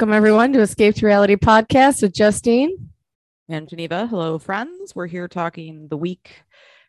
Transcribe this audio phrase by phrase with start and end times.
[0.00, 2.88] Welcome, everyone, to Escape to Reality podcast with Justine.
[3.50, 4.06] and Geneva.
[4.06, 4.94] Hello, friends.
[4.94, 6.42] We're here talking the week.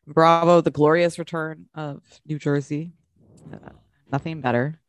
[0.07, 2.93] Bravo, the glorious return of New Jersey.
[3.51, 3.71] Uh,
[4.13, 4.79] nothing better.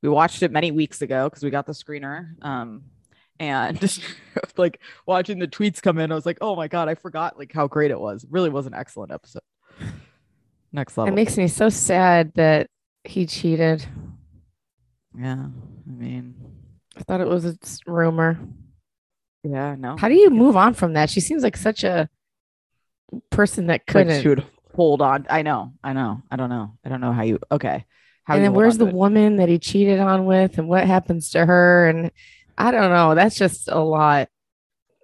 [0.00, 2.40] We watched it many weeks ago because we got the screener.
[2.40, 2.84] Um,
[3.40, 4.00] and just
[4.56, 7.52] like watching the tweets come in, I was like, oh my God, I forgot like
[7.52, 8.22] how great it was.
[8.22, 9.42] It really was an excellent episode.
[10.72, 11.12] Next level.
[11.12, 12.68] It makes me so sad that
[13.02, 13.84] he cheated.
[15.18, 15.46] yeah.
[15.84, 16.41] I mean,
[16.96, 17.56] I thought it was a
[17.86, 18.38] rumor.
[19.42, 19.96] yeah, no.
[19.96, 21.10] How do you move on from that?
[21.10, 22.08] She seems like such a
[23.30, 24.22] person that couldn't.
[24.22, 25.26] she would hold on?
[25.28, 25.72] I know.
[25.82, 26.22] I know.
[26.30, 26.74] I don't know.
[26.84, 27.84] I don't know how you, okay.
[28.24, 28.94] How and then where's the it.
[28.94, 31.88] woman that he cheated on with, and what happens to her?
[31.88, 32.10] And
[32.56, 33.14] I don't know.
[33.14, 34.28] That's just a lot.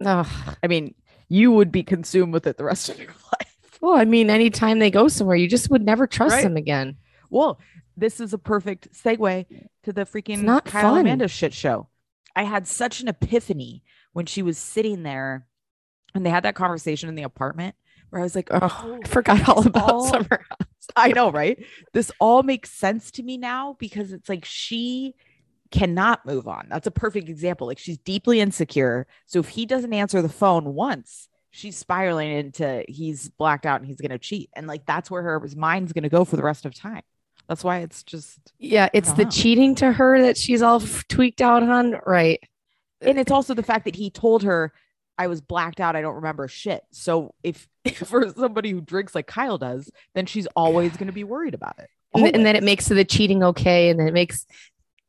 [0.04, 0.94] Oh, I mean,
[1.28, 3.08] you would be consumed with it the rest of your
[3.40, 3.78] life.
[3.80, 6.44] well, I mean, anytime they go somewhere, you just would never trust Right.
[6.44, 6.96] them again.
[7.28, 7.58] Well,
[7.98, 9.46] this is a perfect segue
[9.84, 11.00] to the freaking not Kyle fun.
[11.00, 11.88] Amanda shit show.
[12.36, 13.82] I had such an epiphany
[14.12, 15.46] when she was sitting there
[16.14, 17.74] and they had that conversation in the apartment
[18.10, 20.44] where I was like, Oh, oh, I forgot all about all- summer.
[20.96, 21.62] I know, right?
[21.92, 25.14] This all makes sense to me now because it's like she
[25.70, 26.66] cannot move on.
[26.70, 27.66] That's a perfect example.
[27.66, 29.06] Like she's deeply insecure.
[29.26, 33.86] So if he doesn't answer the phone once, she's spiraling into he's blacked out and
[33.86, 34.48] he's going to cheat.
[34.54, 37.02] And like that's where her mind's going to go for the rest of time.
[37.48, 39.30] That's why it's just Yeah, it's the know.
[39.30, 41.96] cheating to her that she's all tweaked out on.
[42.06, 42.40] Right.
[43.00, 44.72] and it's also the fact that he told her
[45.16, 45.96] I was blacked out.
[45.96, 46.82] I don't remember shit.
[46.92, 51.24] So if for somebody who drinks like Kyle does, then she's always going to be
[51.24, 51.88] worried about it.
[52.14, 53.90] And, and then it makes the cheating okay.
[53.90, 54.46] And then it makes,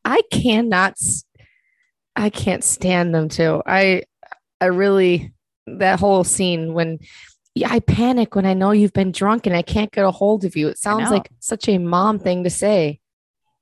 [0.03, 0.95] I cannot,
[2.15, 3.61] I can't stand them too.
[3.65, 4.03] I,
[4.59, 5.33] I really,
[5.67, 6.99] that whole scene when
[7.55, 10.45] yeah, I panic when I know you've been drunk and I can't get a hold
[10.45, 10.67] of you.
[10.67, 12.99] It sounds like such a mom thing to say.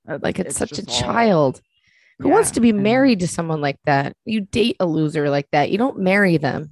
[0.08, 1.62] Uh, Like it's, such a all- child.
[2.20, 4.14] Who wants to be married to someone like that?
[4.26, 5.70] You date a loser like that.
[5.70, 6.72] You don't marry them.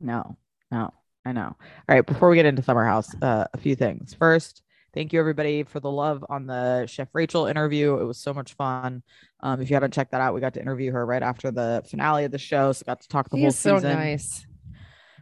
[0.00, 0.36] No,
[0.70, 0.92] no,
[1.24, 1.56] I know.
[1.56, 1.56] All
[1.88, 4.14] right, before we get into Summer House, uh, a few things.
[4.14, 4.62] First,
[4.94, 7.98] thank you everybody for the love on the Chef Rachel interview.
[7.98, 9.02] It was so much fun.
[9.40, 11.82] Um, if you haven't checked that out, we got to interview her right after the
[11.90, 13.92] finale of the show, so got to talk the He whole is so season.
[13.92, 14.46] nice.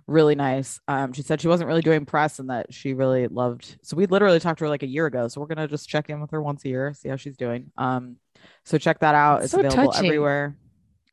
[0.08, 0.80] Really nice.
[0.88, 3.76] Um, she said she wasn't really doing press and that she really loved.
[3.82, 5.28] So we literally talked to her like a year ago.
[5.28, 7.70] So we're gonna just check in with her once a year, see how she's doing.
[7.76, 8.16] Um,
[8.64, 9.42] so check that out.
[9.42, 10.06] It's so available touching.
[10.06, 10.56] everywhere.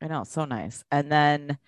[0.00, 0.82] I know, so nice.
[0.90, 1.58] And then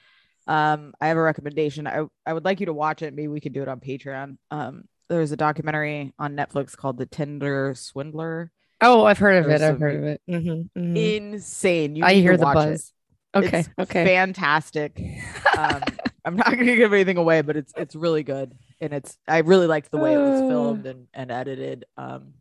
[0.46, 1.86] um, I have a recommendation.
[1.86, 3.12] I, I would like you to watch it.
[3.14, 4.38] Maybe we could do it on Patreon.
[4.50, 8.50] Um, there's a documentary on Netflix called The Tinder Swindler.
[8.80, 9.60] Oh, I've heard of it.
[9.60, 10.20] I've heard of it.
[10.28, 11.16] Mhm, mhm.
[11.16, 11.94] Insane.
[11.96, 12.70] You I hear the watch it.
[12.70, 12.92] buzz.
[13.34, 13.58] Okay.
[13.60, 14.04] It's okay.
[14.06, 14.98] Fantastic.
[15.58, 15.82] Um,
[16.28, 19.38] I'm not going to give anything away, but it's it's really good, and it's I
[19.38, 20.48] really liked the way it was Uh.
[20.48, 21.84] filmed and, and edited.
[21.96, 22.34] Um,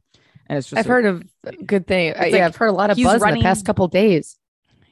[0.47, 1.23] and it's just I've a- heard of
[1.65, 2.13] good thing.
[2.15, 4.37] It's yeah, I've heard a lot of buzz in the past couple days.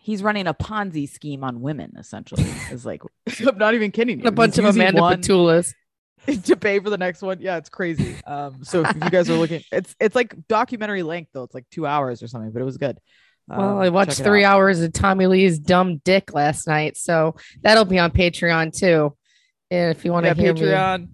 [0.02, 1.94] he's running a Ponzi scheme on women.
[1.98, 3.02] Essentially, is like
[3.48, 4.28] I'm not even kidding you.
[4.28, 5.22] A bunch He's of Amanda one
[6.46, 7.40] to pay for the next one.
[7.40, 8.16] Yeah, it's crazy.
[8.26, 11.44] Um, so if you guys are looking, it's it's like documentary length though.
[11.44, 12.98] It's like two hours or something, but it was good.
[13.48, 14.56] Well, Um, I watched three out.
[14.56, 19.16] hours of Tommy Lee's dumb dick last night, so that'll be on Patreon too.
[19.70, 21.08] If you want to Yeah, hear me, Patreon.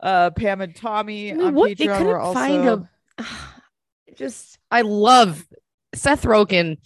[0.00, 1.92] Uh, Pam and Tommy I mean, on what- they Patreon.
[1.98, 2.88] couldn't We're also find a-
[4.16, 5.46] just I love
[5.94, 6.78] Seth Rogen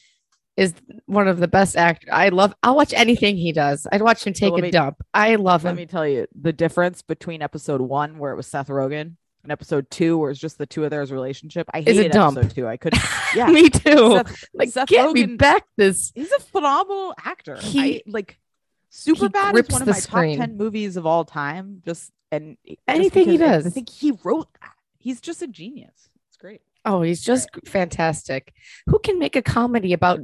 [0.56, 0.74] is
[1.06, 2.10] one of the best actors.
[2.12, 2.54] I love.
[2.62, 3.86] I'll watch anything he does.
[3.90, 5.02] I'd watch him take a me- dump.
[5.14, 5.76] I love Let him.
[5.76, 9.50] Let me tell you the difference between episode one, where it was Seth Rogen, and
[9.52, 11.68] episode two, where it's just the two of theirs relationship.
[11.72, 12.36] I hated dump.
[12.38, 12.66] episode two.
[12.68, 13.02] I couldn't.
[13.34, 14.16] Yeah, me too.
[14.16, 16.10] Seth, like, Seth get me back this.
[16.16, 17.56] he's a phenomenal actor.
[17.60, 18.40] He- I, like
[18.88, 20.36] super bad is one of my screen.
[20.36, 21.80] top ten movies of all time.
[21.86, 23.66] Just and just Anything he does.
[23.66, 24.72] I think he wrote that.
[24.98, 26.10] He's just a genius.
[26.28, 26.60] It's great.
[26.84, 28.52] Oh, he's just fantastic.
[28.86, 30.20] Who can make a comedy about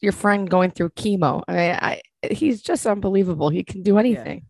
[0.00, 1.42] your friend going through chemo?
[1.48, 3.48] I, I he's just unbelievable.
[3.48, 4.46] He can do anything.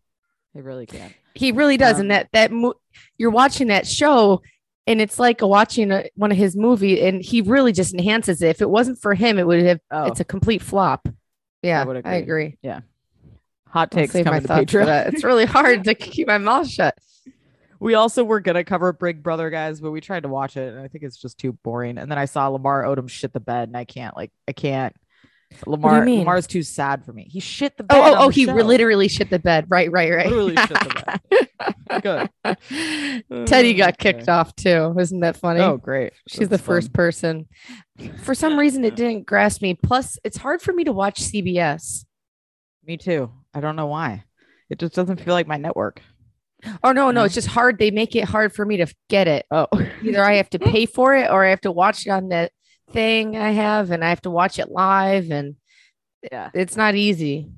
[0.52, 1.14] He really can.
[1.36, 1.96] He really does.
[1.96, 2.74] Um, and that that mo-
[3.18, 4.42] you're watching that show,
[4.86, 8.48] and it's like watching a, one of his movie, and he really just enhances it.
[8.48, 9.80] If it wasn't for him, it would have.
[9.90, 11.08] Oh, It's a complete flop.
[11.62, 12.58] Yeah, would I agree.
[12.62, 12.80] Yeah,
[13.68, 14.86] hot I'll takes save my coming to thoughts for Patreon.
[14.86, 15.14] that.
[15.14, 16.96] It's really hard to keep my mouth shut.
[17.78, 20.80] We also were gonna cover Big Brother, guys, but we tried to watch it, and
[20.80, 21.98] I think it's just too boring.
[21.98, 24.94] And then I saw Lamar Odom shit the bed, and I can't, like, I can't.
[25.66, 26.04] Lamar?
[26.06, 27.28] Lamar's too sad for me.
[27.30, 27.96] He shit the oh, bed.
[27.98, 28.54] Oh, oh, oh the he show.
[28.54, 29.66] literally shit the bed.
[29.68, 30.26] Right, right, right.
[30.26, 31.18] Literally shit the
[31.90, 32.02] bed.
[33.30, 33.46] Good.
[33.46, 34.12] Teddy got Okay.
[34.12, 34.94] kicked off too.
[34.98, 35.60] Isn't that funny?
[35.60, 36.12] Oh, great.
[36.28, 36.92] She's the That's first fun.
[36.92, 37.48] person.
[38.22, 39.74] For some reason, it didn't grasp me.
[39.74, 42.04] Plus, it's hard for me to watch CBS.
[42.84, 43.30] Me too.
[43.54, 44.24] I don't know why.
[44.68, 46.02] It just doesn't feel like my network.
[46.82, 47.78] Oh no, no, it's just hard.
[47.78, 49.46] They make it hard for me to get it.
[49.50, 49.68] Oh,
[50.02, 52.50] Either I have to pay for it or I have to watch it on that
[52.90, 55.30] thing I have, and I have to watch it live.
[55.30, 55.56] And
[56.30, 56.50] Yeah.
[56.54, 57.50] It's not easy.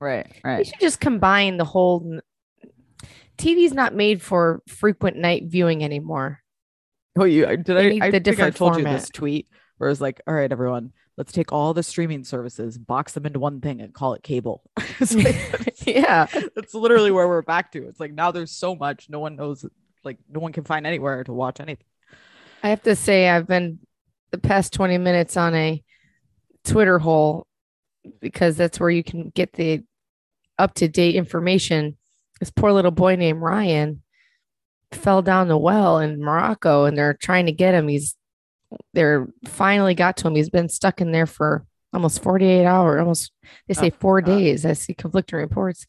[0.00, 0.26] Right.
[0.44, 0.66] Right.
[0.66, 2.20] should just combine the whole.
[3.38, 6.40] TV's not made for frequent night viewing anymore.
[7.18, 8.06] Oh, you uh, did They I?
[8.06, 10.92] I the think I different told you this tweet where it's like, all right, everyone,
[11.16, 14.62] let's take all the streaming services, box them into one thing, and call it cable.
[15.14, 16.26] Like- yeah.
[16.54, 17.86] that's literally where we're back to.
[17.86, 19.64] It's like now there's so much, no one knows.
[20.04, 21.84] Like no one can find anywhere to watch anything.
[22.62, 23.78] I have to say, I've been
[24.36, 25.82] the past 20 minutes on a
[26.64, 27.46] Twitter hole
[28.20, 29.82] because that's where you can get the
[30.58, 31.96] up to date information.
[32.40, 34.02] This poor little boy named Ryan
[34.92, 37.88] fell down the well in Morocco and they're trying to get him.
[37.88, 38.14] He's,
[38.94, 40.34] they're finally got to him.
[40.34, 43.32] He's been stuck in there for almost 48 hours, almost,
[43.68, 44.38] they say Oh, four God.
[44.38, 44.66] days.
[44.66, 45.86] I see conflicting reports.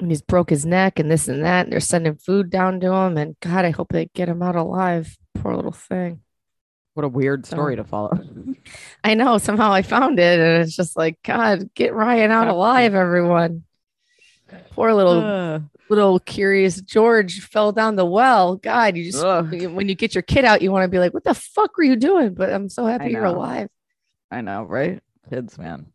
[0.00, 1.66] And he's broke his neck and this and that.
[1.66, 3.16] And they're sending food down to him.
[3.16, 5.16] And God, I hope they get him out alive.
[5.34, 6.20] Poor little thing.
[6.98, 8.18] What a weird So- story to follow.
[9.04, 12.92] I know somehow I found it, and it's just like, God, get Ryan out alive,
[12.92, 13.62] everyone.
[14.72, 18.56] Poor little Uh, little curious George fell down the well.
[18.56, 21.14] God, you just ugh, when you get your kid out, you want to be like,
[21.14, 22.34] what the fuck were you doing?
[22.34, 23.68] But I'm so happy you're alive.
[24.32, 25.00] I know, right?
[25.30, 25.86] Kids, man.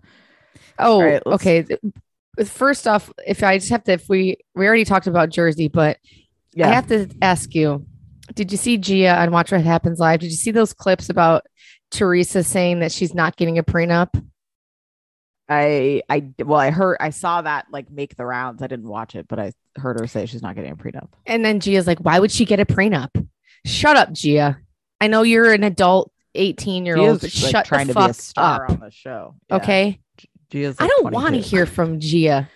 [0.80, 1.66] Oh, right, okay.
[2.46, 5.98] First off, if I just have to, if we we already talked about Jersey, but
[6.54, 6.70] Yeah.
[6.70, 7.86] I have to ask you,
[8.34, 10.20] did you see Gia on Watch What Happens Live?
[10.22, 11.46] Did you see those clips about
[11.92, 14.10] Teresa saying that she's not getting a prenup?
[15.50, 18.62] I I well I heard I saw that like make the rounds.
[18.62, 21.10] I didn't watch it, but I heard her say she's not getting a prenup.
[21.26, 23.10] And then Gia's like, why would she get a prenup?
[23.66, 24.58] Shut up, Gia.
[25.02, 28.04] I know you're an adult 18 year old, but like, shut trying the to be
[28.06, 28.72] a fuck star up.
[28.72, 29.36] on the show.
[29.50, 29.56] Yeah.
[29.58, 30.00] Okay.
[30.50, 32.50] Gia's I don't want to hear from Gia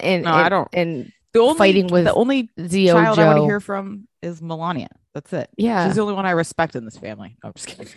[0.00, 0.68] and, No, and, I don't.
[0.72, 4.40] and the only fighting with the only Zio child I want to hear from is
[4.40, 4.88] Milania.
[5.14, 5.48] That's it.
[5.56, 5.86] Yeah.
[5.86, 7.36] She's the only one I respect in this family.
[7.42, 7.88] No, I'm just kidding.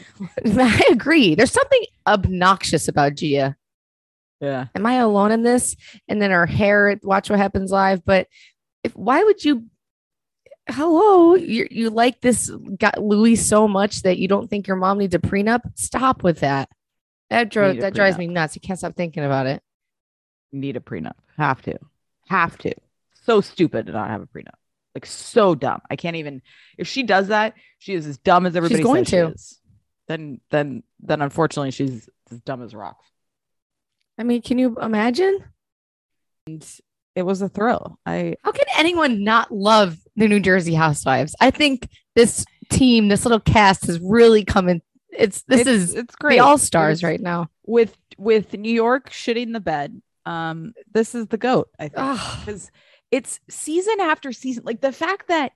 [0.59, 1.33] I agree.
[1.35, 3.55] There's something obnoxious about Gia.
[4.39, 4.67] yeah.
[4.75, 5.75] Am I alone in this?
[6.07, 8.05] And then her hair Watch What Happens Live.
[8.05, 8.27] But
[8.83, 9.65] if why would you?
[10.69, 14.97] Hello, you you like this got Louis so much that you don't think your mom
[14.99, 15.61] needs a prenup?
[15.75, 16.69] Stop with that.
[17.29, 18.53] That dro- Need a that drives me nuts.
[18.55, 19.63] You can't stop thinking about it.
[20.51, 21.13] Need a prenup.
[21.37, 21.79] Have to.
[22.27, 22.73] Have to.
[23.23, 24.55] So stupid to not have a prenup.
[24.97, 25.79] Like so dumb.
[25.91, 26.41] I can't even.
[26.75, 29.27] If she does that, she is as dumb as everybody She's going she to.
[29.27, 29.59] is.
[30.07, 33.05] Then, then, then, unfortunately, she's as dumb as rocks.
[34.17, 35.43] I mean, can you imagine?
[36.47, 36.67] And
[37.13, 37.99] it was a thrill.
[38.07, 41.35] I How can anyone not love the New Jersey Housewives?
[41.39, 44.81] I think this team, this little cast, has really come in.
[45.11, 46.37] It's this it's, is it's great.
[46.37, 47.51] the all stars right now.
[47.67, 50.01] with with New York shitting the bed.
[50.25, 51.69] Um, this is the goat.
[51.77, 52.71] I think because
[53.11, 54.63] it's season after season.
[54.65, 55.51] Like the fact that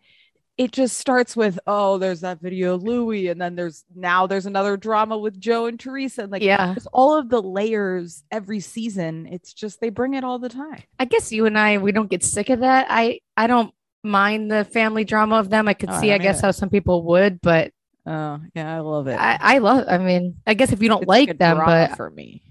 [0.58, 4.46] it just starts with oh, there's that video of Louis, and then there's now there's
[4.46, 6.24] another drama with Joe and Teresa.
[6.24, 9.28] And like yeah, all of the layers every season.
[9.32, 10.84] It's just they bring it all the time.
[11.00, 12.88] I guess you and I we don't get sick of that.
[12.90, 13.74] I I don't
[14.04, 15.68] mind the family drama of them.
[15.68, 16.48] I could Oh, see, I, don't guess, either.
[16.48, 17.72] how some people would, but
[18.06, 19.16] Oh yeah, I love it.
[19.16, 19.86] I I love.
[19.88, 22.42] I mean, I guess if you don't It's like them, but for me,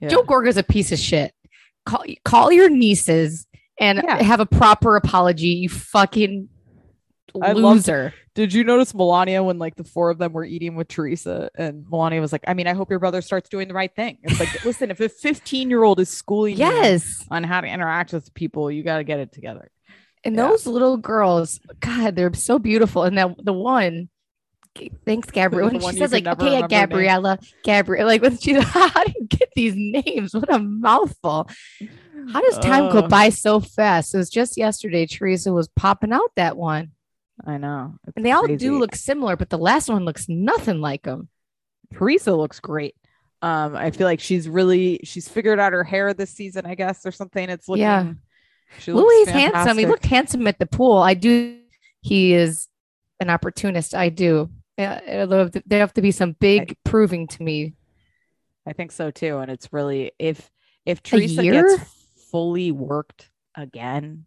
[0.00, 0.08] yeah.
[0.08, 1.34] Joe Gorga's a piece of shit.
[1.84, 3.46] Call call your nieces
[3.82, 4.22] and Yeah.
[4.22, 5.48] have a proper apology.
[5.48, 6.48] You fucking
[7.40, 8.12] I loser.
[8.34, 11.84] Did you notice Milania when like the four of them were eating with Teresa and
[11.84, 14.18] Milania was like, I mean, I hope your brother starts doing the right thing.
[14.22, 17.24] It's like, listen, if a 15 year old is schooling you Yes.
[17.30, 19.70] on how to interact with people, you got to get it together.
[20.24, 20.48] And Yeah.
[20.48, 23.02] those little girls, God, they're so beautiful.
[23.04, 24.08] And that the one,
[25.04, 25.70] thanks, Gabrielle.
[25.70, 26.68] When she says like, okay, remember her name.
[26.68, 30.34] Gabriella, Gabrielle, like when she, how do you get these names?
[30.34, 31.48] What a mouthful.
[32.30, 34.14] How does time go by so fast?
[34.14, 35.06] It was just yesterday.
[35.06, 36.92] Teresa was popping out that one,
[37.46, 37.94] I know.
[38.06, 41.28] It's and they all do look similar, but the last one looks nothing like them.
[41.94, 42.94] Teresa looks great.
[43.42, 47.04] Um, I feel like she's really she's figured out her hair this season, I guess,
[47.04, 47.48] or something.
[47.50, 48.12] It's looking Yeah.
[48.78, 49.76] She looks Louis handsome.
[49.78, 50.96] He looked handsome at the pool.
[50.98, 51.58] I do.
[52.00, 52.68] He is
[53.20, 53.94] an opportunist.
[53.94, 54.48] I do.
[54.78, 57.74] Yeah, it'll have to- there have to be some big proving to me.
[58.66, 59.38] I think so too.
[59.38, 60.50] And it's really if
[60.86, 62.01] if Teresa gets
[62.32, 64.24] fully worked again,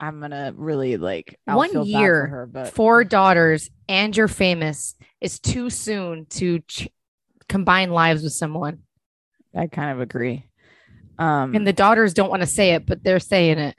[0.00, 4.16] I'm gonna really like I'll One feel bad for year, her, but Four daughters, and
[4.16, 4.96] you're famous.
[5.20, 6.88] Is too soon to ch-
[7.48, 8.80] combine lives with someone.
[9.54, 10.48] I kind of agree.
[11.18, 13.76] Um And the daughters don't want to say it, but they're saying it.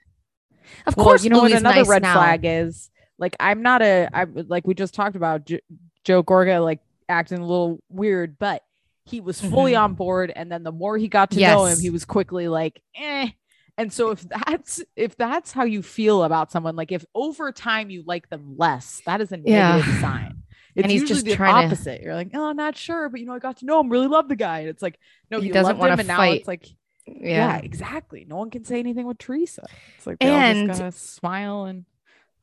[0.88, 2.14] Of well, course, you know what another nice red now.
[2.14, 5.62] flag is like I'm not a I like we just talked about J-
[6.06, 8.62] Joe Gorga like acting a little weird, but
[9.06, 9.82] he was fully Mhm.
[9.82, 12.82] on board and then the more he got to know him, he was quickly like,
[12.96, 13.30] eh.
[13.78, 17.90] And so if that's if that's how you feel about someone, like if over time
[17.90, 19.78] you like them less, that is a Yeah.
[19.78, 20.38] negative sign.
[20.76, 22.02] It's And he's usually just the trying to- opposite.
[22.02, 24.08] You're like, oh, I'm not sure, but you know, I got to know him, really
[24.08, 24.60] love the guy.
[24.60, 25.00] And it's like,
[25.32, 26.40] no, He you doesn't and now fight.
[26.40, 26.68] it's like,
[27.06, 27.14] yeah.
[27.16, 27.58] Yeah.
[27.58, 28.26] exactly.
[28.28, 29.64] No one can say anything with Teresa.
[29.98, 31.86] It's like they all And- just gotta smile and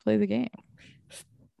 [0.03, 0.49] play the game.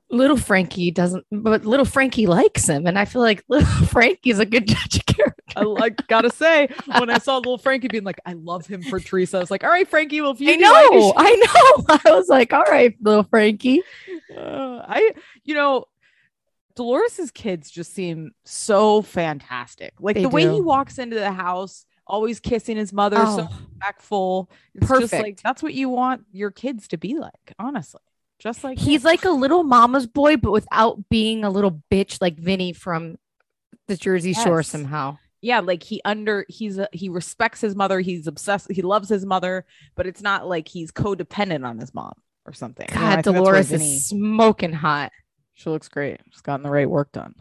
[0.09, 2.85] Little Frankie doesn't, but little Frankie likes him.
[2.85, 5.05] And I feel like little Frankie's a good judge of.
[5.55, 8.99] I like gotta say, when I saw little Frankie being like, I love him for
[8.99, 11.13] Teresa, I was like, all right, Frankie, well, if you I do, I know.
[11.17, 11.35] I
[11.89, 11.99] know.
[12.05, 13.81] I was like, all right, little Frankie.
[14.35, 15.11] Uh, I,
[15.43, 15.85] you know,
[16.75, 19.93] Dolores's kids just seem so fantastic.
[19.99, 23.57] Like They the way he walks into the house, always kissing his mother, so Oh,
[23.73, 24.49] respectful.
[24.75, 25.43] It's just like Perfect.
[25.43, 27.99] that's what you want your kids to be like, honestly.
[28.39, 29.05] Just like he's him.
[29.05, 33.17] like a little mama's boy, but without being a little bitch like Vinny from
[33.87, 34.67] the Jersey Shore Yes.
[34.69, 35.17] somehow.
[35.41, 37.99] Yeah, like he under he's a, he respects his mother.
[37.99, 38.71] He's obsessed.
[38.71, 42.13] He loves his mother, but it's not like he's codependent on his mom
[42.45, 42.87] or something.
[42.89, 45.11] You know, I God, think Dolores is smoking hot.
[45.55, 46.19] She looks great.
[46.31, 47.35] She's gotten the right work done.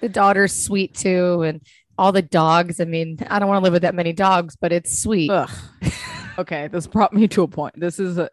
[0.00, 1.60] The daughter's sweet too, and
[1.98, 2.80] all the dogs.
[2.80, 5.30] I mean, I don't want to live with that many dogs, but it's sweet.
[6.36, 7.78] Okay, this brought me to a point.
[7.78, 8.28] This is a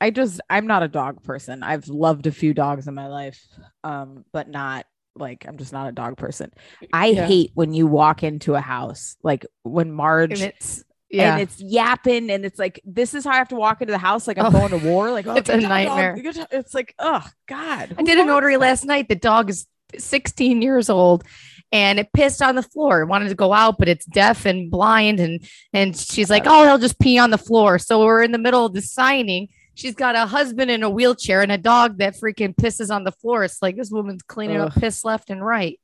[0.00, 1.62] I just I'm not a dog person.
[1.62, 3.40] I've loved a few dogs in my life.
[3.82, 6.50] Um, but not like I'm just not a dog person.
[6.92, 7.26] I Yeah.
[7.26, 11.60] hate when you walk into a house like when Marge And it's yeah, and it's
[11.60, 14.38] yapping and it's like this is how I have to walk into the house like
[14.38, 14.50] I'm Oh.
[14.50, 15.10] going to war.
[15.12, 15.68] Like oh, It's a job, dog.
[15.68, 16.16] nightmare.
[16.50, 17.94] It's like oh god.
[17.98, 19.08] I did a wants notary last night.
[19.08, 19.66] The dog is
[19.96, 21.22] 16 years old
[21.70, 23.02] and it pissed on the floor.
[23.02, 25.20] It wanted to go out, but it's deaf and blind.
[25.20, 27.78] And and she's like, Oh, he'll just pee on the floor.
[27.78, 29.48] So we're in the middle of the signing.
[29.74, 33.12] She's got a husband in a wheelchair and a dog that freaking pisses on the
[33.12, 33.44] floor.
[33.44, 34.80] It's like this woman's cleaning up Ugh.
[34.82, 35.80] piss left and right.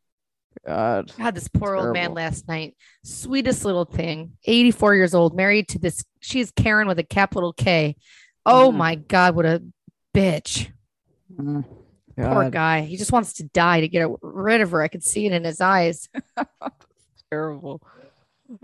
[0.66, 1.12] God.
[1.16, 2.76] God, this poor old man last night.
[3.04, 4.32] Sweetest little thing.
[4.44, 6.04] 84 years old, married to this.
[6.20, 7.96] She's Karen with a capital K.
[8.44, 8.76] Oh Mhm.
[8.76, 9.62] my God, what a
[10.14, 10.70] bitch.
[11.34, 11.64] Mm,
[12.16, 12.82] Poor guy.
[12.82, 14.82] He just wants to die to get rid of her.
[14.82, 16.08] I could see it in his eyes.
[17.30, 17.80] Terrible.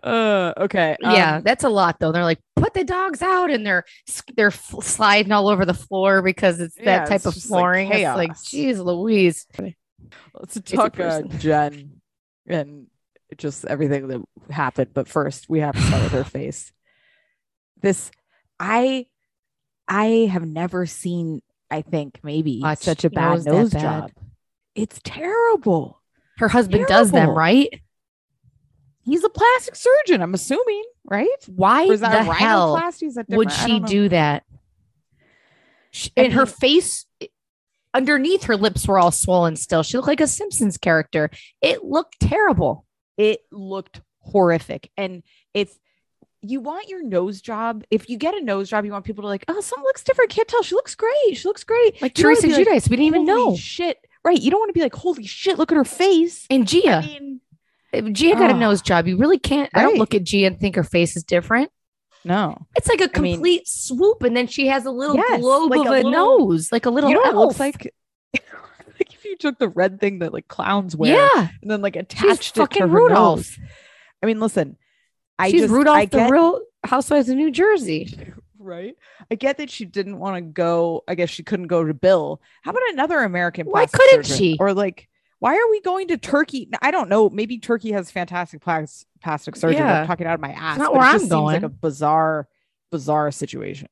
[0.02, 0.97] Uh okay.
[1.00, 2.11] yeah, um, that's a lot though.
[2.12, 3.85] They're like, put the dogs out, and they're
[4.37, 7.59] they're sliding all over the floor because it's that Yeah, type it's of just like
[7.61, 7.93] flooring.
[7.93, 9.47] it's like, geez, Louise.
[10.35, 11.23] let's talk uh.
[11.38, 12.00] Jen
[12.47, 12.87] and
[13.37, 14.90] just everything that happened.
[14.95, 16.73] But first, we have to start with her face.
[17.81, 18.11] This,
[18.59, 19.07] I,
[19.87, 21.43] I have never seen.
[21.71, 23.81] I think maybe Watch such a bad nose bad.
[23.83, 24.11] job.
[24.75, 26.00] It's terrible.
[26.38, 27.81] Her husband does them, right?
[29.07, 30.21] He's a plastic surgeon.
[30.21, 31.29] I'm assuming, right?
[31.47, 33.07] Why is that the a hell rhinoplasty?
[33.07, 34.43] Is that would she do that?
[35.93, 37.07] Sh- I and her face,
[37.95, 39.83] underneath her lips were all swollen still.
[39.83, 41.31] She looked like a Simpsons character.
[41.63, 42.85] It looked terrible.
[43.17, 45.23] it looked horrific and
[45.55, 45.79] it's
[46.43, 49.29] you want your nose job if you get a nose job you want people to
[49.29, 52.25] like oh something looks different can't tell she looks great she looks great Like You
[52.25, 53.55] Teresa be like, we didn't even know.
[53.55, 56.67] shit right you don't want to be like holy shit look at her face And
[56.67, 57.41] Gia, i mean
[58.00, 58.59] Gia got a oh.
[58.59, 59.07] nose job.
[59.07, 59.71] You really can't.
[59.75, 61.71] I don't look at Gia and think her face is different.
[62.25, 65.41] no It's like a I mean- complete swoop, and then she has a little Yes,
[65.41, 67.11] globe like of a little- nose, like a little.
[67.11, 67.93] you know it looks like
[68.35, 71.95] like if you took the red thing that like clowns wear Yeah, and then like
[71.95, 73.38] she's attached it to fucking her Rudolph.
[73.38, 73.59] nose
[74.23, 74.76] i mean listen
[75.38, 78.33] i she's just Rudolph, I the real Housewives of New Jersey.
[78.59, 78.95] right?
[79.31, 81.03] I get that she didn't want to go.
[81.09, 82.41] I guess she couldn't go to Bill.
[82.62, 83.67] How about another American?
[83.67, 84.37] Why couldn't surgeon?
[84.37, 84.57] she?
[84.61, 86.69] Or like, why are we going to Turkey?
[86.81, 87.28] I don't know.
[87.28, 89.76] Maybe Turkey has fantastic plas- plastic surgery.
[89.76, 90.00] Yeah.
[90.00, 90.78] I'm talking out of my ass.
[90.78, 92.49] not where it I'm just seems like a bizarre,
[92.90, 93.88] bizarre situation.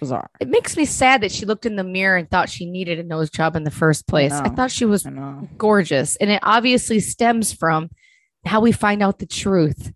[0.00, 0.28] Bizarre.
[0.40, 3.02] It makes me sad that she looked in the mirror and thought she needed a
[3.02, 4.32] nose job in the first place.
[4.32, 4.54] I know.
[4.54, 5.06] thought she was
[5.56, 7.90] gorgeous, and it obviously stems from
[8.44, 9.92] how we find out the truth.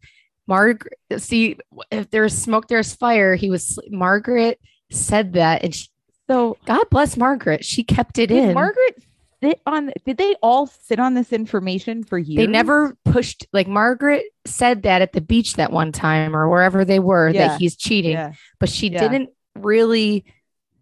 [0.46, 1.58] Margaret, see,
[1.90, 3.34] if there's smoke, there's fire.
[3.34, 4.58] He was Margaret
[4.90, 5.88] said that, and she,
[6.28, 7.64] so God bless Margaret.
[7.64, 8.54] She kept it Did in.
[8.54, 9.04] Margaret
[9.42, 9.92] sit on?
[10.06, 12.36] Did they all sit on this information for years?
[12.38, 16.84] they never pushed like Margaret said that at the beach that one time or wherever
[16.84, 17.48] they were Yeah.
[17.48, 18.32] that he's cheating, Yeah.
[18.60, 19.00] but she Yeah.
[19.00, 20.24] didn't really.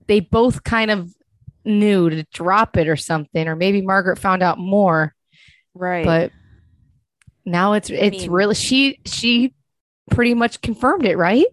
[0.07, 1.13] They both kind of
[1.65, 5.15] knew to drop it or something, or maybe Margaret found out more.
[5.75, 6.05] Right.
[6.05, 6.33] but
[7.47, 9.55] now it's it's mean- really she she
[10.11, 11.47] pretty much confirmed it, right?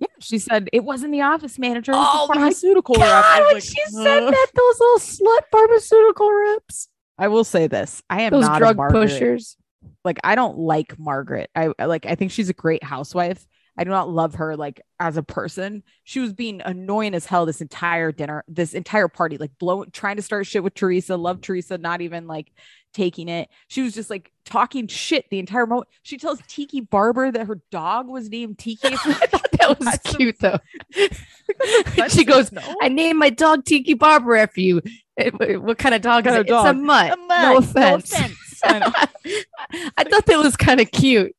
[0.00, 1.92] Yeah, she said it wasn't the office manager.
[1.92, 3.04] It Oh was the my pharmaceutical rep.
[3.04, 6.88] I God, was like, she said that, those little slut pharmaceutical reps,
[7.18, 9.56] I will say this: I am those not drug pushers.
[10.04, 11.50] like I don't like Margaret.
[11.54, 13.46] I like I think she's a great housewife.
[13.78, 15.84] I do not love her like as a person.
[16.02, 20.16] She was being annoying as hell this entire dinner, this entire party, like blowing trying
[20.16, 22.50] to start shit with Teresa, love Teresa, not even like
[22.92, 23.48] taking it.
[23.68, 25.88] She was just like talking shit the entire moment.
[26.02, 28.88] She tells Tiki Barber that her dog was named Tiki.
[28.88, 30.58] I thought that was cute though.
[32.08, 32.62] She goes, no.
[32.82, 34.82] I named my dog Tiki Barber after you.
[35.16, 36.52] It- what kind of dog Kind is of it?
[36.52, 37.12] It's a mutt.
[37.12, 38.14] A No mutt, offense.
[38.64, 39.06] I.
[39.96, 41.34] I thought that was kind of cute,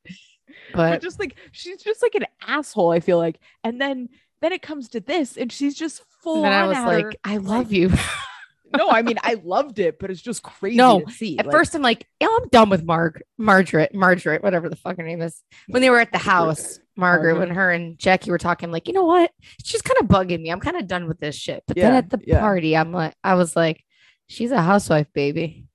[0.74, 2.92] but but just like she's just like an asshole.
[2.92, 4.10] I feel like, and then
[4.42, 6.44] then it comes to this, and she's just full.
[6.44, 7.14] then I was like, her.
[7.24, 7.92] I love you.
[8.76, 10.78] no, I mean I loved it, but it's just crazy.
[10.78, 11.38] No, see.
[11.38, 14.98] At like, first, I'm like, oh, I'm done with Marg, Margaret, Margaret, whatever the fuck
[14.98, 15.42] her name is.
[15.68, 17.40] When they were at the house, Margaret, uh-huh.
[17.40, 19.32] when her and Jackie were talking, like, you know what?
[19.64, 20.50] She's kind of bugging me.
[20.50, 21.64] I'm kind of done with this shit.
[21.68, 22.40] But then at the yeah.
[22.40, 23.84] party, I'm like, I was like,
[24.28, 25.69] she's a housewife, baby.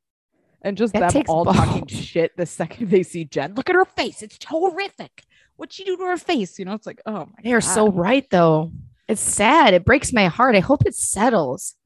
[0.64, 3.54] And just that them all talking shit the second they see Jen.
[3.54, 5.22] Look at her face; it's horrific.
[5.56, 6.58] What'd she do to her face?
[6.58, 7.34] You know, it's like, oh my.
[7.44, 8.72] They're so right, though.
[9.06, 9.74] It's sad.
[9.74, 10.56] It breaks my heart.
[10.56, 11.76] I hope it settles.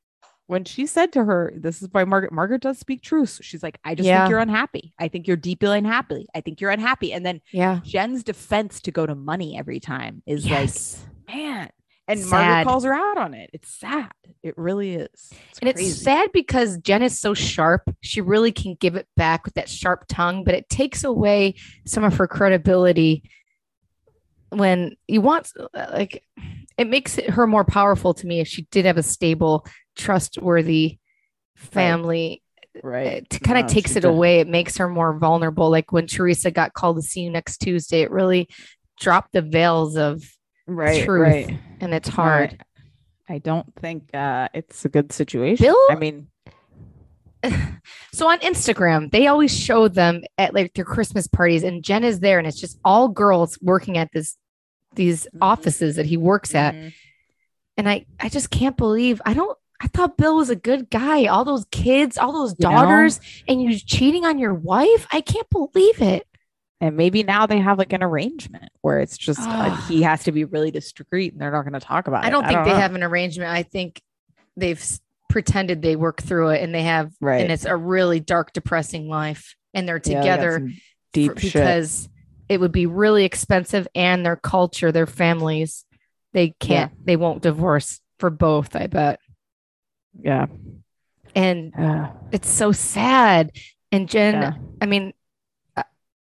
[0.46, 3.38] when she said to her, "This is by Margaret." Margaret does speak truth.
[3.42, 4.20] She's like, "I just Yeah.
[4.22, 4.94] think you're unhappy.
[4.98, 6.26] I think you're deeply unhappy.
[6.34, 7.80] I think you're unhappy." And then Yeah.
[7.84, 11.04] Jen's defense to go to money every time is Yes.
[11.26, 11.70] like, man.
[12.08, 12.30] And Sad.
[12.30, 13.50] Margaret calls her out on it.
[13.52, 14.10] It's sad.
[14.42, 15.08] It really is.
[15.50, 15.90] It's and crazy.
[15.90, 17.82] it's sad because Jen is so sharp.
[18.00, 22.04] She really can give it back with that sharp tongue, but it takes away some
[22.04, 23.24] of her credibility
[24.50, 26.24] when you want, uh, like,
[26.78, 30.98] it makes it, her more powerful to me if she did have a stable, trustworthy
[31.56, 32.42] family.
[32.82, 33.26] right.
[33.30, 34.08] It kind of No, takes it does.
[34.14, 34.40] away.
[34.40, 35.68] It makes her more vulnerable.
[35.68, 38.48] Like when Teresa got called to see you next Tuesday, it really
[38.98, 40.22] dropped the veils of
[40.68, 41.04] Right.
[41.04, 41.58] truth, Right.
[41.80, 42.62] and it's hard.
[43.28, 45.64] I, I don't think uh, it's a good situation.
[45.66, 45.76] Bill?
[45.90, 46.28] I mean,
[48.12, 52.20] So on Instagram, they always show them at like their Christmas parties, and Jen is
[52.20, 54.36] there, and it's just all girls working at this
[54.94, 55.38] these Mhm.
[55.42, 56.74] offices that he works at.
[56.74, 56.92] mhm.
[57.76, 61.26] And I I just can't believe I don't I thought Bill was a good guy.
[61.26, 62.74] All those kids, all those You know?
[62.74, 65.06] daughters, and you cheating on your wife.
[65.12, 66.26] I can't believe it.
[66.80, 69.84] And maybe now they have like an arrangement where it's just uh, Ugh.
[69.88, 72.26] he has to be really discreet and they're not going to talk about it.
[72.26, 72.76] I don't think they know.
[72.76, 73.50] have an arrangement.
[73.50, 74.00] I think
[74.56, 74.82] they've
[75.28, 77.42] pretended they work through it, and they have, Right.
[77.42, 80.60] and it's a really dark, depressing life, and they're Yeah, they together.
[80.60, 80.68] for-
[81.12, 81.52] deep shit.
[81.52, 82.08] because
[82.48, 85.84] it would be really expensive and their culture, their families,
[86.32, 89.20] they can't, they won't divorce for both, I bet.
[90.18, 90.46] Yeah.
[91.34, 93.52] And Uh, it's so sad.
[93.92, 94.52] And Jen, yeah.
[94.80, 95.12] I mean,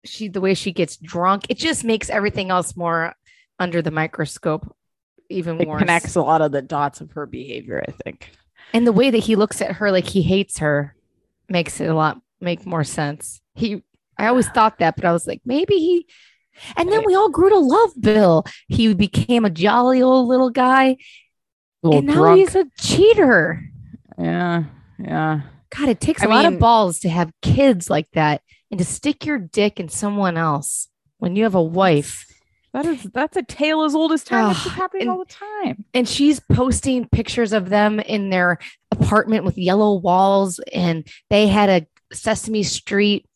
[0.04, 3.14] she, the way she gets drunk, it just makes everything else more
[3.58, 4.74] under the microscope,
[5.28, 5.78] even It more.
[5.78, 8.30] connects a lot of the dots of her behavior, I think.
[8.72, 10.94] And the way that he looks at her like he hates her
[11.48, 13.40] makes it a lot make more sense.
[13.54, 13.82] He
[14.18, 16.06] I always thought that, but I was like, maybe he
[16.76, 18.44] and then we all grew to love Bill.
[18.68, 20.96] He became a jolly old little guy.
[21.82, 22.38] Little and now drunk.
[22.38, 23.62] he's a cheater.
[24.18, 24.64] Yeah.
[24.98, 25.40] Yeah.
[25.76, 28.84] God, it takes I a lot of balls to have kids like that and to
[28.84, 32.26] stick your dick in someone else when you have a wife.
[32.72, 34.46] That is that's a tale as old as time.
[34.46, 35.84] Ugh, ah, just happening and- all the time.
[35.94, 38.58] and she's posting pictures of them in their
[38.90, 43.26] apartment with yellow walls and they had a sesame street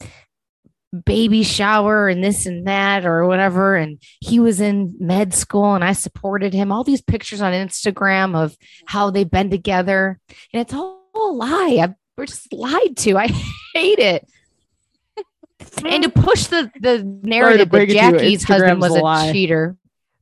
[1.04, 5.84] baby shower and this and that or whatever and he was in med school and
[5.84, 10.18] i supported him all these pictures on instagram of how they've been together
[10.52, 13.26] and it's all a lie I, we're just lied to i
[13.74, 14.26] hate it
[15.84, 19.02] and to push the the narrative that break it to you, jackie's husband was a
[19.04, 19.76] a cheater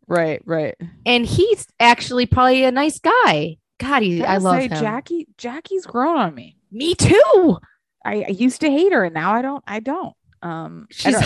[0.09, 0.75] Right, right.
[1.05, 3.57] and he's actually probably a nice guy.
[3.79, 4.81] God, he, I Gotta love say, him.
[4.81, 5.27] Jackie.
[5.37, 6.57] Jackie's grown on me.
[6.71, 7.59] Me too.
[8.05, 9.65] I, I used to hate her, and now I don't.
[9.67, 10.15] I don't.
[10.43, 11.25] Um, I She's don't-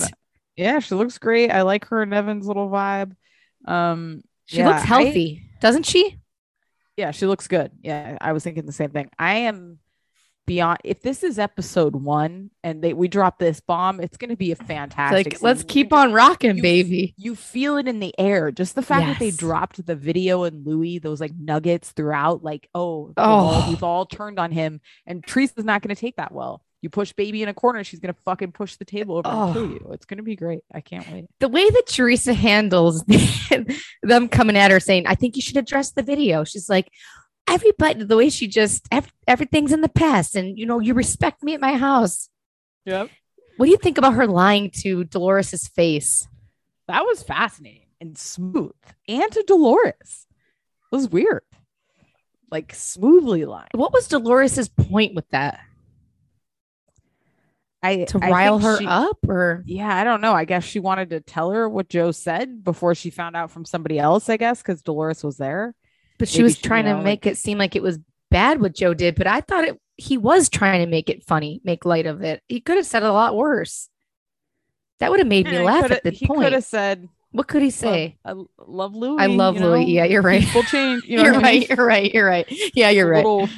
[0.00, 0.10] hot.
[0.56, 1.50] yeah, she looks great.
[1.50, 3.12] I like her and Evan's little vibe.
[3.66, 6.16] Um, She yeah, looks I- healthy, doesn't she?
[6.96, 7.72] yeah, she looks good.
[7.82, 9.10] Yeah, I was thinking the same thing.
[9.18, 9.78] I am
[10.50, 10.78] beyond.
[10.82, 14.50] If this is episode one and they we drop this bomb, it's going to be
[14.50, 15.34] a It's fantastic.
[15.34, 17.14] like, let's keep on rocking, you- baby.
[17.16, 18.50] you feel it in the air.
[18.50, 22.68] Just the fact that they dropped the video and Louis, those like nuggets throughout, like,
[22.74, 23.22] oh, we've Oh.
[23.22, 24.80] all- we've all turned on him.
[25.06, 26.62] And Teresa's not going to take that well.
[26.82, 29.52] You push baby in a corner, she's going to fucking push the table over and
[29.54, 29.66] kill Oh.
[29.68, 29.90] you.
[29.92, 30.60] It's going to be great.
[30.74, 31.26] I can't wait.
[31.38, 33.04] The way that Teresa handles
[34.02, 36.42] them coming at her saying, I think you should address the video.
[36.42, 36.90] She's like,
[37.48, 40.36] everybody, the way she just, ev- everything's in the past.
[40.36, 42.28] And, you know, you respect me at my house.
[42.84, 43.10] Yep.
[43.56, 46.26] What do you think about her lying to Dolores's face?
[46.88, 48.72] That was fascinating and smooth.
[49.06, 50.26] And to Dolores.
[50.92, 51.42] It was weird.
[52.50, 53.68] Like smoothly lying.
[53.74, 55.60] What was Dolores's point with that?
[57.82, 59.62] I To I rile her she- up or?
[59.66, 60.32] Yeah, I don't know.
[60.34, 63.64] I guess she wanted to tell her what Joe said before she found out from
[63.64, 65.74] somebody else, I guess, because Dolores was there.
[66.20, 67.98] But she maybe was she, trying you to know, make it seem like it was
[68.30, 71.60] bad what Joe did, but I thought it he was trying to make it funny,
[71.64, 72.42] make light of it.
[72.48, 73.88] He could have said a lot worse.
[75.00, 77.70] That would have made me laugh at the he could have said What could he
[77.70, 78.16] say?
[78.24, 79.16] I l- love Louis.
[79.20, 79.80] I love you Louis.
[79.84, 79.90] know?
[79.90, 80.42] Yeah, you're right.
[80.42, 81.04] People change.
[81.04, 81.60] You know you're what I mean?
[81.60, 81.68] right.
[81.78, 82.14] You're right.
[82.14, 82.46] You're right.
[82.74, 83.16] Yeah, you're right.
[83.24, 83.48] Little,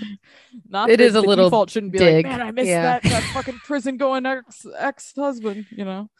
[0.68, 2.24] not It that is a the little default shouldn't be dig.
[2.26, 2.82] like, man, I miss Yeah.
[2.82, 5.66] that that fucking prison going ex ex husband.
[5.70, 6.10] You know,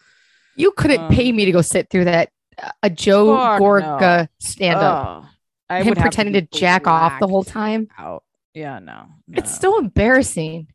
[0.57, 2.31] You couldn't pay Um, me to go sit through that
[2.63, 5.25] uh, a Joe Fuck Gorga stand up.
[5.25, 5.31] Ugh.
[5.73, 7.89] I Him pretending to be jack off the whole time.
[7.99, 8.25] Out.
[8.55, 9.71] Yeah, no, It's no.
[9.73, 10.69] so embarrassing.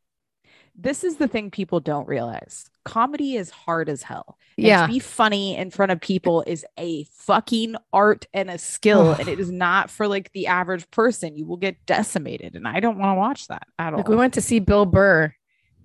[0.76, 2.70] this is the thing people don't realize.
[2.86, 4.38] Comedy is hard as hell.
[4.58, 4.88] And Yeah.
[4.88, 9.28] to be funny in front of people is a fucking art and a skill, and
[9.28, 11.36] it is not for like the average person.
[11.36, 13.98] You will get decimated, and I don't want to watch that at all.
[13.98, 15.34] Like we went to see Bill Burr.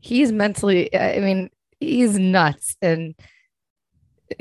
[0.01, 2.77] He's mentally, I mean, he's nuts.
[2.81, 3.14] And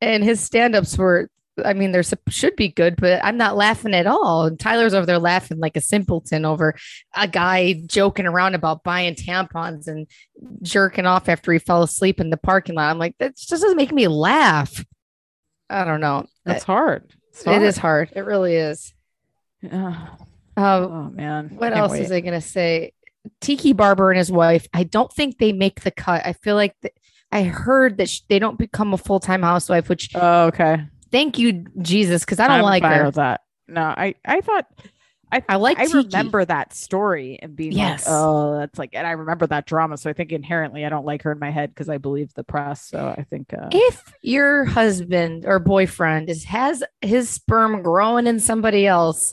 [0.00, 1.28] and his stand-ups were,
[1.64, 4.46] I mean, they're should be good, but I'm not laughing at all.
[4.46, 6.74] And Tyler's over there laughing like a simpleton over
[7.14, 10.06] a guy joking around about buying tampons and
[10.62, 12.90] jerking off after he fell asleep in the parking lot.
[12.90, 14.84] I'm like, that just doesn't make me laugh.
[15.68, 16.26] I don't know.
[16.44, 17.12] That's hard.
[17.30, 18.10] It's It is hard.
[18.14, 18.92] It really is.
[19.60, 20.08] Yeah.
[20.56, 21.50] Uh, Oh man.
[21.56, 22.02] what else wait.
[22.02, 22.92] is I gonna say?
[23.40, 24.66] Tiki Barber and his wife.
[24.74, 26.26] I don't think they make the cut.
[26.26, 26.94] I feel like th-
[27.30, 29.88] I heard that sh- they don't become a full time housewife.
[29.88, 30.84] Which Oh, okay.
[31.12, 33.10] Thank you Jesus, because I don't I'm like her.
[33.12, 33.42] that.
[33.68, 34.66] No, I I thought
[35.30, 35.78] I I like.
[35.78, 35.98] I Tiki.
[35.98, 38.06] remember that story and being Yes.
[38.06, 39.96] like, oh, that's like, and I remember that drama.
[39.96, 42.44] So I think inherently I don't like her in my head because I believe the
[42.44, 42.86] press.
[42.88, 48.40] So I think, uh, If your husband or boyfriend is has his sperm growing in
[48.40, 49.32] somebody else,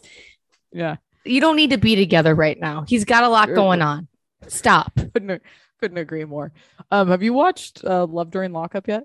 [0.72, 2.86] yeah, you don't need to be together right now.
[2.88, 4.08] He's got a lot going on.
[4.48, 4.96] Stop.
[5.14, 5.42] couldn't
[5.82, 6.54] couldn't agree more.
[6.92, 9.04] Um, have you watched uh, Love During Lockup yet?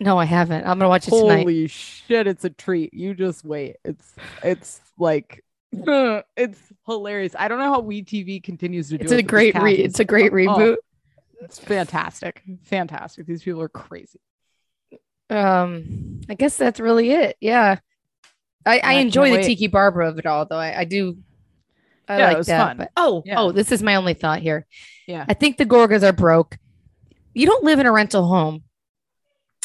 [0.00, 0.62] No, I haven't.
[0.66, 1.40] I'm gonna watch it tonight.
[1.40, 2.94] Holy shit, it's a treat.
[2.94, 3.76] You just wait.
[3.84, 7.34] It's it's like it's hilarious.
[7.38, 9.18] I don't know how We TV continues to do It's it.
[9.18, 10.76] a great re- It's a great Oh, reboot.
[11.42, 12.42] it's fantastic.
[12.64, 13.26] Fantastic.
[13.26, 14.20] These people are crazy.
[15.30, 17.76] um i guess that's really it yeah
[18.66, 19.44] i i I enjoy the wait.
[19.44, 21.18] tiki barber of it all though i, I do
[22.08, 23.38] i Yeah, like that but oh Yeah.
[23.38, 24.66] oh this is my only thought here
[25.06, 25.24] Yeah.
[25.28, 26.58] i think the gorgas are broke
[27.32, 28.64] you don't live in a rental home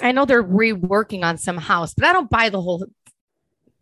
[0.02, 2.86] i know they're reworking on some house but i don't buy the whole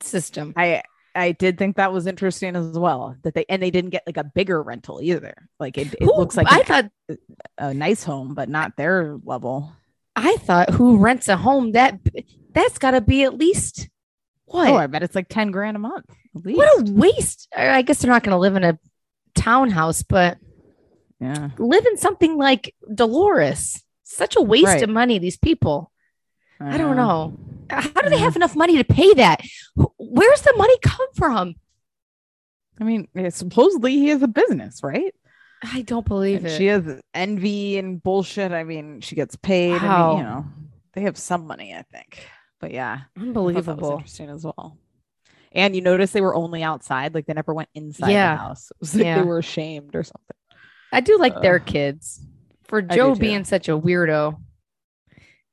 [0.02, 0.84] system I
[1.16, 3.16] I did think that was interesting as well.
[3.22, 5.36] That they and they didn't get like a bigger rental either.
[5.60, 6.90] Like it, it Who- looks like i thought
[7.60, 9.72] a nice home, but not their level.
[10.16, 12.00] i thought who rents a home that
[12.52, 13.90] that's got to be at least
[14.46, 16.06] what Oh, I bet it's like 10 grand a month.
[16.36, 16.58] At least.
[16.58, 18.80] what a waste i I guess they're not going to live in a
[19.36, 20.40] townhouse but
[21.20, 21.50] yeah.
[21.60, 23.82] live in something like Dolores.
[24.04, 24.84] Such a waste Right.
[24.84, 25.92] of money, these people.
[26.72, 27.34] I don't know.
[27.34, 27.38] know.
[27.70, 29.42] How do they have enough money to pay that?
[29.76, 31.56] Wh- Where's the money come from?
[32.80, 35.14] I mean, eh, supposedly he has a business, right?
[35.64, 36.58] I don't believe And it.
[36.58, 38.52] she has envy and bullshit.
[38.52, 39.82] I mean, she gets paid.
[39.82, 40.46] I mean, you know,
[40.94, 42.26] they have some money, I think.
[42.60, 43.92] But yeah, I that was Unbelievable.
[43.94, 44.78] interesting as well.
[45.52, 48.36] And you notice they were only outside, like they never went inside Yeah.
[48.36, 48.72] the house.
[48.76, 49.16] It was like Yeah.
[49.20, 50.36] they were ashamed or something.
[50.92, 52.26] I do like their Uh, kids.
[52.66, 54.40] For Joe being such a weirdo,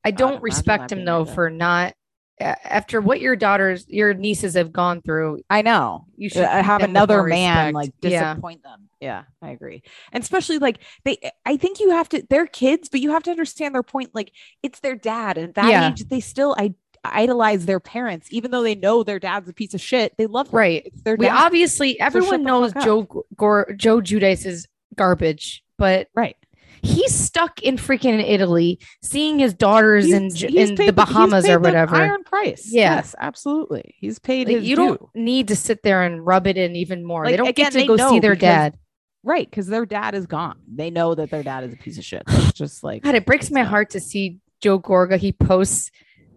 [0.05, 1.33] I don't imagine respect him though either.
[1.33, 1.95] for not.
[2.43, 6.07] After what your daughters, your nieces have gone through, I know.
[6.17, 7.75] you should I have another man respect.
[7.75, 8.89] like yeah, disappoint them.
[8.99, 9.83] Yeah, I agree.
[10.11, 13.23] And especially like they eh, I think you have to they're kids, but you have
[13.25, 14.15] to understand their point.
[14.15, 14.33] Like
[14.63, 15.37] it's their dad.
[15.37, 15.91] And at that Yeah.
[15.91, 16.73] age, they still I
[17.05, 20.15] idolize their parents, even though they know their dad's a piece of shit.
[20.17, 20.57] They love them.
[20.57, 20.83] right.
[20.87, 22.73] It's their We obviously everyone the knows.
[22.83, 23.03] Joe
[23.37, 26.37] Gor- Joe Giudice is garbage, but right.
[26.83, 31.49] He's stuck in freaking Italy, seeing his daughters He's- in he's in paid the Bahamas
[31.49, 31.97] or whatever.
[31.97, 32.69] Iron price.
[32.73, 32.97] Yeah.
[32.97, 33.95] Yes, absolutely.
[33.99, 34.87] He's paid Like, you due.
[34.87, 37.25] don't need to sit there and rub it in even more.
[37.25, 38.79] Like, they don't again, get to go see their because- dad.
[39.23, 40.57] Right, because their dad is gone.
[40.67, 42.23] They know that their dad is a piece of shit.
[42.29, 45.19] It's just like God, it breaks my heart to see Joe Gorga.
[45.19, 45.91] He posts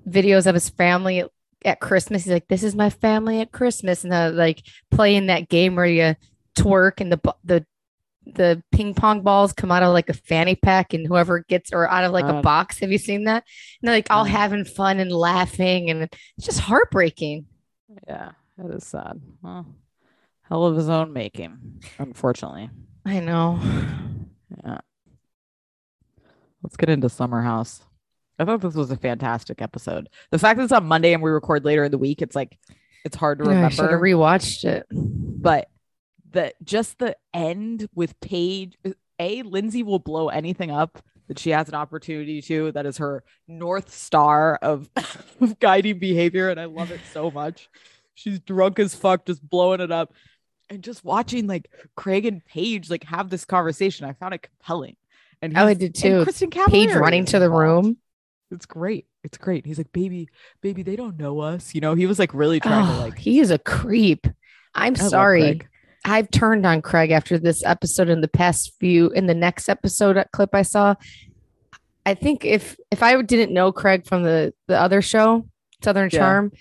[0.05, 1.23] videos of his family
[1.63, 2.25] at, Christmas.
[2.25, 5.85] He's like, "This is my family at Christmas," and uh, like playing that game where
[5.85, 6.15] you
[6.57, 7.65] twerk and the the
[8.25, 11.89] the ping pong balls come out of like a fanny pack, and whoever gets or
[11.89, 12.79] out of like a box.
[12.79, 13.43] Have you seen that?
[13.81, 14.31] And they're like all No.
[14.31, 17.45] having fun and laughing, and it's just heartbreaking.
[18.07, 18.31] Yeah,
[18.63, 19.21] it is sad.
[19.41, 19.67] Well,
[20.43, 22.69] hell of his own making, unfortunately.
[23.05, 23.59] I know.
[24.63, 24.79] Yeah.
[26.61, 27.81] Let's get into Summer House.
[28.39, 30.09] I thought this was a fantastic episode.
[30.31, 32.57] The fact that it's on Monday and we record later in the week, it's like
[33.05, 34.87] it's hard to Yeah, I should have rewatched it.
[34.91, 35.67] but
[36.33, 38.77] the just the end with Paige,
[39.19, 42.71] a Lindsay will blow anything up that she has an opportunity to.
[42.73, 44.89] That is her north star of,
[45.39, 47.69] of guiding behavior, and I love it so much.
[48.15, 50.13] She's drunk as fuck, just blowing it up,
[50.69, 54.05] and just watching like Craig and Paige like have this conversation.
[54.05, 54.97] I found it compelling.
[55.41, 56.23] And Oh, I did too.
[56.23, 57.97] Kristen Paige Cavallari running to the room.
[58.51, 59.05] it's great.
[59.23, 59.65] It's great.
[59.65, 60.29] He's like, baby,
[60.61, 61.73] baby, they don't know us.
[61.73, 63.17] You know, he was like really trying Oh, to like.
[63.17, 64.27] he is a creep.
[64.75, 65.61] I'm I sorry.
[66.05, 70.23] I've turned on Craig after this episode in the past few in the next episode
[70.33, 70.95] clip I saw.
[72.05, 75.47] I think if if I didn't know Craig from the the other show,
[75.81, 76.19] Southern Yeah.
[76.19, 76.51] Charm,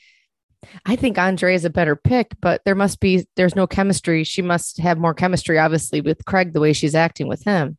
[0.86, 4.22] I think Andre is a better pick, but there must be there's no chemistry.
[4.22, 7.76] She must have more chemistry obviously with Craig the way she's acting with him.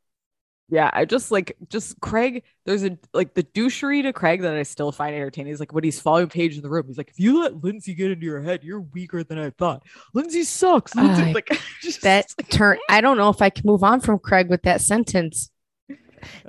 [0.69, 2.43] Yeah, I just like just Craig.
[2.65, 5.51] There's a like the douchery to Craig that I still find entertaining.
[5.53, 6.85] Is like when he's following Paige in the room.
[6.87, 9.83] He's like, if you let Lindsay get into your head, you're weaker than I thought.
[10.13, 10.95] Lindsay sucks.
[10.95, 11.49] Lindsay, Ah, like
[11.81, 14.81] just- That turn I don't know if I can move on from Craig with that
[14.81, 15.51] sentence.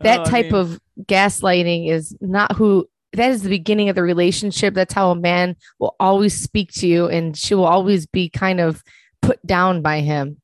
[0.01, 3.97] that Oh, I type mean, of gaslighting is not who that is the beginning of
[3.97, 8.07] the relationship that's how a man will always speak to you and she will always
[8.07, 8.83] be kind of
[9.23, 10.41] put down by him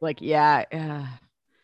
[0.00, 1.06] like yeah, yeah.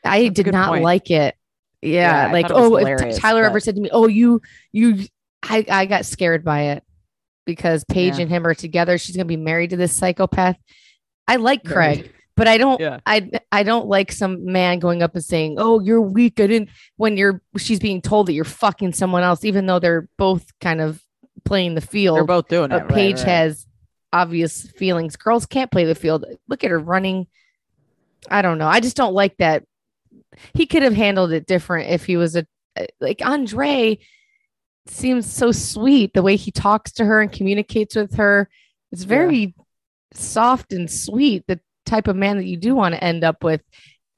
[0.05, 0.85] i That's did not point.
[0.85, 1.35] like it
[1.83, 4.07] yeah, Yeah, like thought it oh, was oh if tyler ever said to me oh
[4.09, 5.07] you you
[5.43, 6.85] i i got scared by it
[7.47, 8.23] because paige Yeah.
[8.23, 10.57] and him are together she's gonna be married to this psychopath
[11.27, 13.01] i like craig but I don't Yeah.
[13.05, 16.69] I I don't like some man going up and saying, "Oh, you're weak." I didn't
[16.97, 20.81] when you're she's being told that you're fucking someone else even though they're both kind
[20.81, 21.03] of
[21.45, 22.17] playing the field.
[22.17, 22.69] They're both doing it.
[22.71, 23.27] But right, Paige right.
[23.27, 23.67] has
[24.12, 25.17] obvious feelings.
[25.17, 26.27] Girls can't play the field.
[26.47, 27.27] Look at her running.
[28.31, 28.69] I don't know.
[28.69, 29.64] I just don't like that.
[30.55, 32.46] He could have handled it different if he was a
[33.01, 33.98] like Andre
[34.87, 38.48] seems so sweet the way he talks to her and communicates with her.
[38.92, 39.55] It's very
[40.14, 41.44] soft and sweet.
[41.46, 43.62] The type of man that you do want to end up with.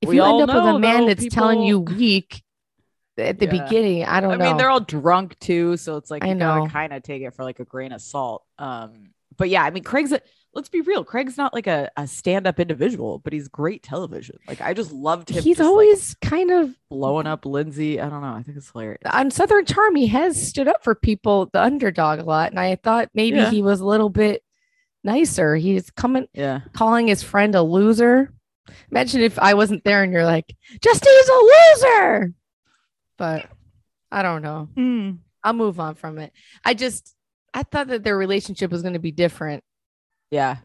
[0.01, 2.43] If We you end up with a man though, that's telling you weak
[3.19, 3.65] at the Yeah.
[3.65, 4.45] beginning, I don't I know.
[4.45, 6.67] mean, they're all drunk too, so it's like I you know.
[6.71, 8.45] kind of take it for like a grain of salt.
[8.59, 10.13] Um, but yeah, I mean, Craig's.
[10.13, 10.21] A,
[10.55, 14.37] let's be real, Craig's not like a, a stand-up individual, but he's great television.
[14.49, 15.43] Like I just loved him.
[15.43, 18.01] He's just, like, always kind of blowing up Lindsay.
[18.01, 18.35] I don't know.
[18.35, 19.01] I think it's hilarious.
[19.11, 22.51] on Southern Charm, he has stood up for people, the underdog, a lot.
[22.51, 23.51] And I thought maybe Yeah.
[23.51, 24.43] he was a little bit
[25.05, 25.55] nicer.
[25.57, 28.33] He's coming, Yeah, calling his friend a loser.
[28.91, 31.51] Imagine if I wasn't there and you're like, Justine's a
[31.85, 32.35] loser.
[33.17, 33.47] But
[34.13, 34.69] I don't know.
[34.75, 35.11] Hmm.
[35.43, 36.33] I'll move on from it.
[36.65, 37.15] I just,
[37.55, 39.65] I thought that their relationship was going to be different.
[40.31, 40.57] Yeah,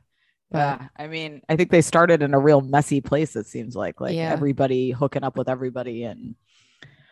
[0.52, 0.88] But yeah.
[0.98, 3.36] I mean, I think they started in a real messy place.
[3.36, 4.32] It seems like like Yeah.
[4.32, 6.36] everybody hooking up with everybody and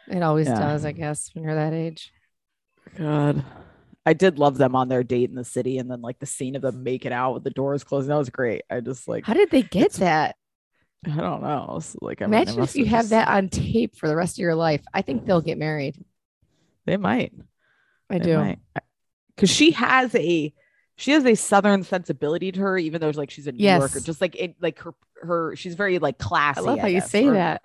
[0.07, 0.59] it always Yeah.
[0.59, 2.11] does, I guess, when you're that age.
[2.97, 3.43] God.
[4.05, 6.57] I did love them on their date in the city, and then like the scene
[6.57, 8.09] of them making out with the doors closed.
[8.09, 8.63] That was great.
[8.69, 10.35] I just like How did they get that?
[11.05, 11.75] I don't know.
[11.77, 14.35] It's like I mean, Imagine if must you have that on tape for the rest
[14.35, 14.81] of your life.
[14.93, 16.03] I think they'll get married.
[16.85, 17.31] They might.
[18.09, 18.37] I They do.
[18.37, 18.59] might.
[19.35, 20.53] Because she has a
[20.95, 23.99] she has a southern sensibility to her, even though like she's a New Yorker.
[23.99, 26.59] Just like it, like her her she's very like classy.
[26.59, 27.61] I love how you guess, say or- that.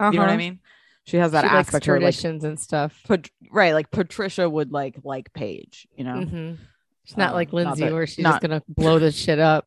[0.00, 0.36] You know what I Uh-huh.
[0.36, 0.58] mean?
[1.04, 3.00] She has that she aspect to her, like traditions and stuff.
[3.06, 5.86] Pat- right, like Patricia would like like Paige.
[5.96, 6.58] You know, Mhm.
[7.04, 9.38] She's not Um, like not Lindsay, that- where she's not- just gonna blow this shit
[9.38, 9.66] up.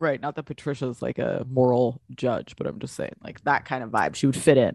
[0.00, 0.20] right?
[0.20, 3.90] Not that Patricia's like a moral judge, but I'm just saying like that kind of
[3.90, 4.14] vibe.
[4.16, 4.74] She would fit in.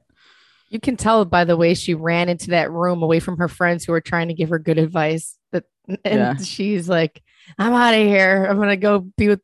[0.70, 3.84] You can tell by the way she ran into that room away from her friends
[3.86, 5.38] who were trying to give her good advice.
[5.52, 6.36] That and Yeah.
[6.38, 7.22] she's like,
[7.58, 8.46] "I'm out of here.
[8.50, 9.42] I'm gonna go be with."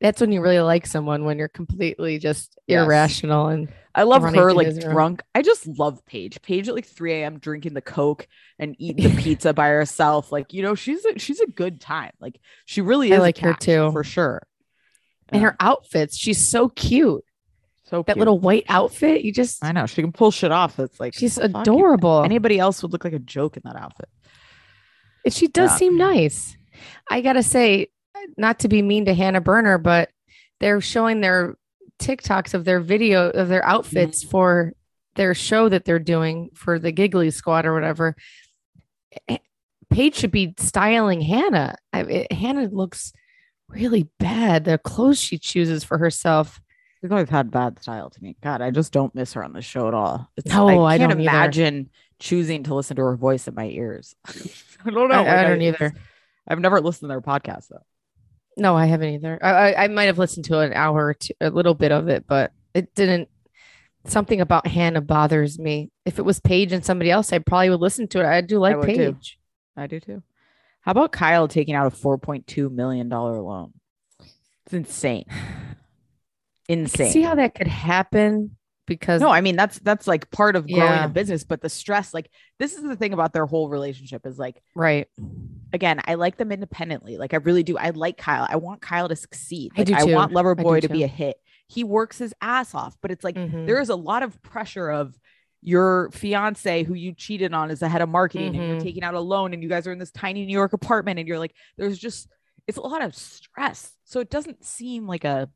[0.00, 2.84] That's when you really like someone when you're completely just Yes.
[2.84, 5.22] irrational and I love her like drunk.
[5.34, 6.40] I just love Paige.
[6.42, 7.38] Paige at like 3 a.m.
[7.38, 8.26] drinking the Coke
[8.58, 10.32] and eating the pizza by herself.
[10.32, 12.12] Like, you know, she's a she's a good time.
[12.20, 13.90] Like she really is a like her too.
[13.92, 14.42] For sure.
[15.28, 15.48] and Yeah.
[15.50, 16.16] her outfits.
[16.16, 17.24] She's so cute.
[17.84, 18.18] so That cute.
[18.18, 19.22] little white outfit.
[19.22, 20.76] You just I know she can pull shit off.
[20.76, 21.60] That's like she's fuck you.
[21.60, 22.22] adorable.
[22.24, 24.08] Anybody else would look like a joke in that outfit.
[25.24, 25.76] And she does Yeah.
[25.76, 26.56] seem nice.
[27.10, 27.88] I gotta say,
[28.36, 30.10] not to be mean to Hannah Berner, but
[30.60, 31.56] they're showing their
[31.98, 34.30] TikToks of their video of their outfits Mm-hmm.
[34.30, 34.72] for
[35.16, 38.14] their show that they're doing for the Giggly Squad or whatever.
[39.28, 39.38] Eh,
[39.90, 41.74] Paige should be styling Hannah.
[41.92, 43.12] I, it, Hannah looks
[43.68, 44.64] really bad.
[44.64, 46.60] The clothes she chooses for herself.
[47.00, 48.36] She's always had bad style to me.
[48.42, 50.30] God, I just don't miss her on the show at all.
[50.36, 51.28] It's, No, I can't don't either.
[51.30, 54.14] imagine choosing to listen to her voice in my ears.
[54.26, 55.24] I don't know.
[55.24, 55.94] I, I don't either.
[56.50, 57.84] I've never listened to their podcast though.
[58.56, 59.38] No, I haven't either.
[59.40, 62.08] I, I, I might have listened to an hour or two, a little bit of
[62.08, 63.28] it, but it didn't.
[64.06, 65.90] Something about Hannah bothers me.
[66.04, 68.26] If it was Paige and somebody else, I probably would listen to it.
[68.26, 68.86] I do like too.
[68.86, 69.38] Paige.
[69.76, 70.22] I do too.
[70.80, 73.72] How about Kyle taking out a four point two million dollar loan?
[74.66, 75.26] It's insane.
[76.68, 77.10] Insane.
[77.10, 78.56] see how that could happen
[78.90, 81.04] because no, I mean that's that's like part of growing Yeah.
[81.04, 84.38] a business, but the stress, like this is the thing about their whole relationship is
[84.38, 85.06] like right.
[85.72, 87.16] again, I like them independently.
[87.16, 87.78] Like I really do.
[87.78, 88.46] I like Kyle.
[88.50, 89.72] I want Kyle to succeed.
[89.76, 91.36] I Like, do I want Loverboy to be a hit.
[91.68, 93.66] He works his ass off, but it's like Mhm.
[93.66, 95.16] there is a lot of pressure of
[95.62, 98.82] your fiance who you cheated on is the head of marketing and you're Mhm.
[98.82, 101.28] taking out a loan and you guys are in this tiny New York apartment and
[101.28, 102.28] you're like, there's just
[102.66, 103.94] it's a lot of stress.
[104.04, 105.48] So it doesn't seem like a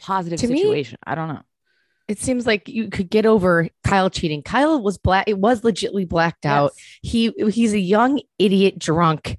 [0.00, 0.98] positive To me- situation.
[1.06, 1.42] I don't know.
[2.08, 4.42] It seems like you could get over Kyle cheating.
[4.42, 5.24] Kyle was black.
[5.28, 6.72] It was legitly blacked out.
[7.02, 9.36] He he's a young idiot drunk,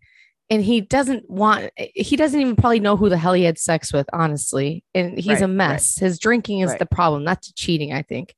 [0.49, 1.69] and he doesn't want.
[1.77, 4.83] He doesn't even probably know who the hell he had sex with, honestly.
[4.93, 5.55] And he's Right, a right.
[5.55, 5.97] mess.
[5.97, 6.79] His drinking is Right.
[6.79, 7.93] the problem, not the cheating.
[7.93, 8.35] I think.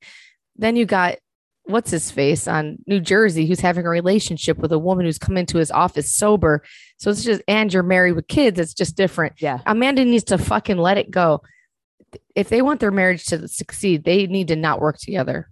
[0.56, 1.16] Then you got
[1.66, 5.38] what's his face on New Jersey, who's having a relationship with a woman who's come
[5.38, 6.64] into his office sober.
[6.98, 8.60] So it's just and you're married with kids.
[8.60, 9.34] It's just different.
[9.40, 9.60] Yeah.
[9.66, 11.42] Amanda needs to fucking let it go.
[12.36, 15.50] If they want their marriage to succeed, they need to not work together.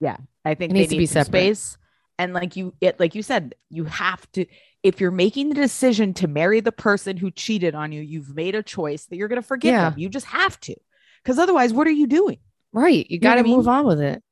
[0.00, 1.28] Yeah, I think It they needs to be separate.
[1.56, 1.78] space.
[2.18, 4.46] And like you it like you said, you have to
[4.82, 8.54] if you're making the decision to marry the person who cheated on you, you've made
[8.54, 9.90] a choice that you're gonna forgive Yeah.
[9.90, 9.98] them.
[9.98, 10.74] You just have to.
[11.22, 12.38] Because otherwise, what are you doing?
[12.72, 13.06] Right.
[13.10, 13.74] You what got I to move mean?
[13.74, 14.22] on with it.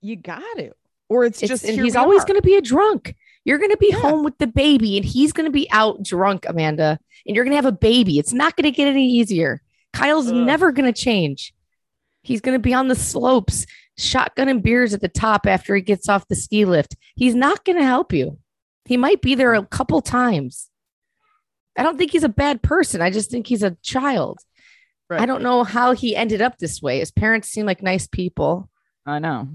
[0.00, 0.72] You got to.
[1.08, 3.14] Or it's, It's, just and he's always going to be a drunk.
[3.44, 3.98] You're going to be Yeah.
[4.00, 6.98] home with the baby and he's going to be out drunk, Amanda.
[7.26, 8.18] And you're going to have a baby.
[8.18, 9.60] It's not going to get any easier.
[9.92, 10.34] Kyle's Ugh.
[10.34, 11.54] never going to change.
[12.22, 13.66] He's going to be on the slopes,
[13.98, 16.96] shotgunning beers at the top after he gets off the ski lift.
[17.16, 18.38] He's not going to help you.
[18.84, 20.68] He might be there a couple times.
[21.76, 23.00] I don't think he's a bad person.
[23.00, 24.40] I just think he's a child.
[25.08, 25.20] Right.
[25.20, 26.98] I don't know how he ended up this way.
[26.98, 28.68] His parents seem like nice people.
[29.06, 29.48] I know.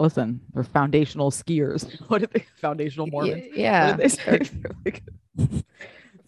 [0.00, 2.00] Listen, they're foundational skiers.
[2.08, 2.46] What are they?
[2.60, 3.44] Foundational Mormons.
[3.52, 3.96] Yeah.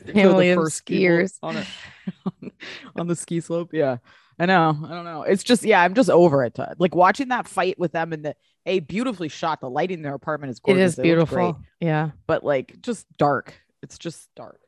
[0.00, 0.22] What did they say?
[0.22, 1.38] They're like- they're Family the of first people skiers.
[1.42, 1.66] on, a,
[2.42, 2.50] on,
[2.96, 3.70] on the ski slope.
[3.72, 3.98] Yeah,
[4.38, 4.76] I know.
[4.84, 5.22] I don't know.
[5.22, 6.58] It's just yeah, I'm just over it.
[6.78, 8.36] Like watching that fight with them and the
[8.66, 9.60] a beautifully shot.
[9.60, 10.92] The lighting in their apartment is It gorgeous.
[10.94, 11.60] is It beautiful.
[11.80, 12.10] Yeah.
[12.26, 13.54] but like just dark.
[13.82, 14.60] It's just dark.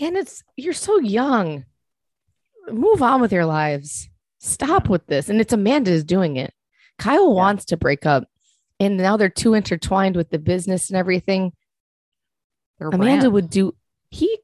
[0.00, 1.64] And it's you're so young.
[2.68, 4.08] Move on with your lives.
[4.40, 5.28] Stop with this.
[5.28, 6.52] And it's Amanda is doing it.
[6.98, 8.24] Kyle wants to break up.
[8.80, 11.52] And now they're too intertwined with the business and everything.
[12.78, 13.32] Their Amanda brand.
[13.34, 13.74] would do
[14.10, 14.38] he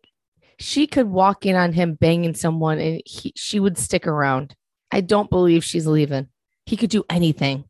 [0.58, 4.54] she could walk in on him banging someone and he she would stick around.
[4.90, 6.28] I don't believe she's leaving.
[6.66, 7.64] He could do anything.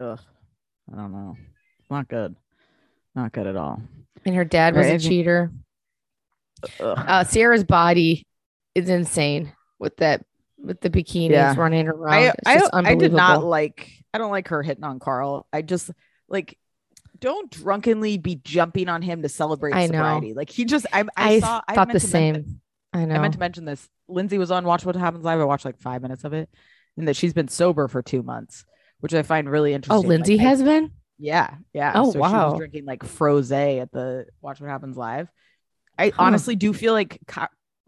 [0.00, 0.18] Ugh,
[0.92, 1.36] I don't know.
[1.90, 2.34] Not good.
[3.14, 3.80] Not good at all.
[4.24, 5.52] And her dad was Right, a cheater.
[6.80, 8.26] Uh Ciara's body
[8.74, 10.24] is insane with that
[10.58, 11.54] with the bikinis Yeah.
[11.56, 12.14] running around.
[12.14, 15.46] I I, just I did not like I don't like her hitting on Carl.
[15.52, 15.90] I just
[16.28, 16.58] like
[17.24, 19.92] don't drunkenly be jumping on him to celebrate I know.
[19.94, 20.34] sobriety.
[20.34, 22.60] Like he just I I, I, saw I thought meant the same.
[22.92, 23.14] I know.
[23.14, 23.88] I meant to mention this.
[24.08, 25.40] Lindsay was on Watch What Happens Live.
[25.40, 26.50] I watched like five minutes of it,
[26.98, 28.66] and that she's been sober for two months,
[29.00, 29.96] which I find really oh, interesting.
[30.02, 30.90] Like, Lindsay I- has been.
[31.18, 31.92] yeah, yeah.
[31.94, 32.50] Oh, so She wow.
[32.50, 35.28] was drinking like froze at the Watch What Happens Live.
[35.98, 36.24] I Huh.
[36.24, 37.18] honestly do feel like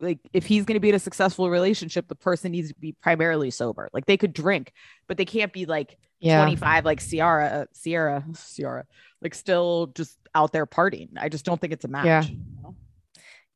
[0.01, 2.93] like if he's going to be in a successful relationship, the person needs to be
[3.03, 3.89] primarily sober.
[3.93, 4.73] Like they could drink,
[5.09, 6.43] but they can't be like Yeah.
[6.43, 8.25] 25 like Ciara, uh, Ciara,
[8.55, 8.85] Ciara,
[9.23, 11.11] like still just out there partying.
[11.19, 12.07] I just don't think it's a match.
[12.07, 12.23] Yeah.
[12.23, 12.75] you know?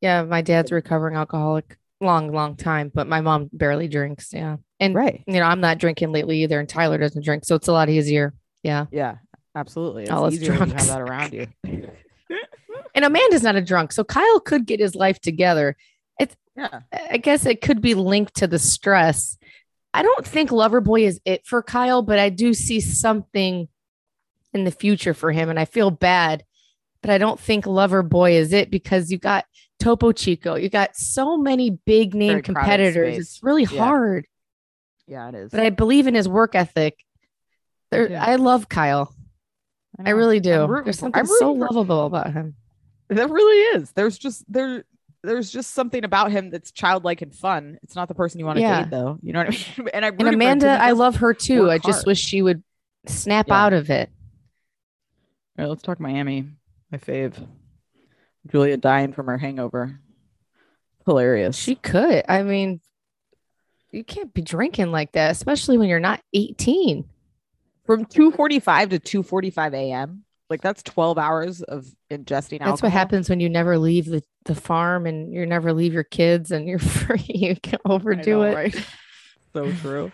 [0.01, 0.23] Yeah.
[0.25, 4.33] My dad's a recovering alcoholic, long, long time, but my mom barely drinks.
[4.33, 4.57] Yeah.
[4.79, 5.23] And Right.
[5.27, 7.89] you know, I'm not drinking lately either, and Tyler doesn't drink, so it's a lot
[7.89, 8.35] easier.
[8.63, 8.87] Yeah.
[8.91, 9.17] Yeah.
[9.55, 10.03] Absolutely.
[10.05, 10.73] It's All easier drunks.
[10.75, 11.47] have that around you.
[12.95, 15.77] And Amanda's not a drunk, so Kyle could get his life together.
[16.19, 16.81] It's yeah.
[16.93, 19.39] I guess it could be linked to the stress.
[19.93, 23.69] I don't think Loverboy is it for Kyle, but I do see something
[24.53, 26.45] in the future for him, and I feel bad.
[27.03, 29.47] But I don't think Loverboy is it because you got
[29.79, 33.19] Topo Chico, you got so many big name Very competitors.
[33.19, 33.79] It's really Yeah.
[33.79, 34.27] hard.
[35.07, 35.51] Yeah, it is.
[35.51, 36.99] But I believe in his work ethic.
[37.91, 38.15] There, too.
[38.15, 39.13] I love Kyle.
[39.99, 40.13] I know.
[40.17, 40.69] really do.
[40.85, 42.55] There's something so lovable about him.
[43.09, 43.91] There really is.
[43.93, 44.85] There's just there
[45.23, 47.79] there's just something about him that's childlike and fun.
[47.83, 48.83] It's not the person you want to Yeah.
[48.83, 49.19] date though.
[49.23, 49.51] You know what I
[49.83, 49.89] mean?
[49.95, 51.71] And I And Amanda, I love her too.
[51.71, 52.07] I just hard.
[52.07, 52.63] wish she would
[53.07, 53.65] snap Yeah.
[53.65, 54.11] out of it.
[55.59, 56.49] All right, let's talk Miami.
[56.91, 57.35] My fave.
[58.51, 60.01] Julia dying from her hangover.
[61.07, 61.57] Hilarious.
[61.57, 62.25] She could.
[62.29, 62.81] I mean,
[63.91, 67.05] you can't be drinking like that, especially when you're not 18.
[67.85, 70.25] from 2:45 to 2:45 a.m.
[70.51, 72.73] Like that's 12 hours of ingesting alcohol.
[72.73, 76.03] That's what happens when you never leave the, the farm and you never leave your
[76.05, 77.25] kids and you're free.
[77.29, 78.55] You can overdo know, it.
[78.57, 78.87] right?
[79.55, 80.11] so true.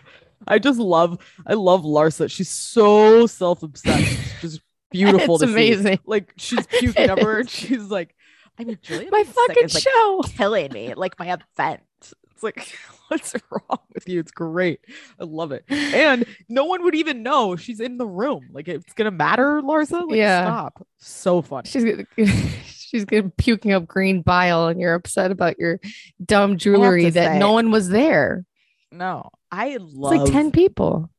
[0.47, 1.17] I just love
[1.47, 2.29] I love Larsa.
[2.29, 4.41] She's so self-obsessed.
[4.41, 4.61] Just
[4.91, 5.53] beautiful It's to see.
[5.53, 5.99] amazing.
[6.05, 7.45] Like she's puking everywhere.
[7.47, 8.15] she's like,
[8.59, 10.21] I mean, Julia My fucking is, like, show.
[10.27, 10.93] killing me.
[10.93, 11.81] Like my event.
[12.01, 12.77] It's like,
[13.07, 14.19] what's wrong with you?
[14.19, 14.79] It's great.
[15.19, 15.63] I love it.
[15.69, 18.49] And no one would even know she's in the room.
[18.51, 20.07] Like it's gonna matter, Larsa.
[20.07, 20.45] Like, Yeah.
[20.45, 20.87] stop.
[20.97, 21.67] So funny.
[21.69, 22.05] She's
[22.65, 25.79] she's gonna puking up green bile and you're upset about your
[26.23, 28.45] dumb jewelry that say- no one was there.
[28.91, 31.09] No, I love It's like 10 people.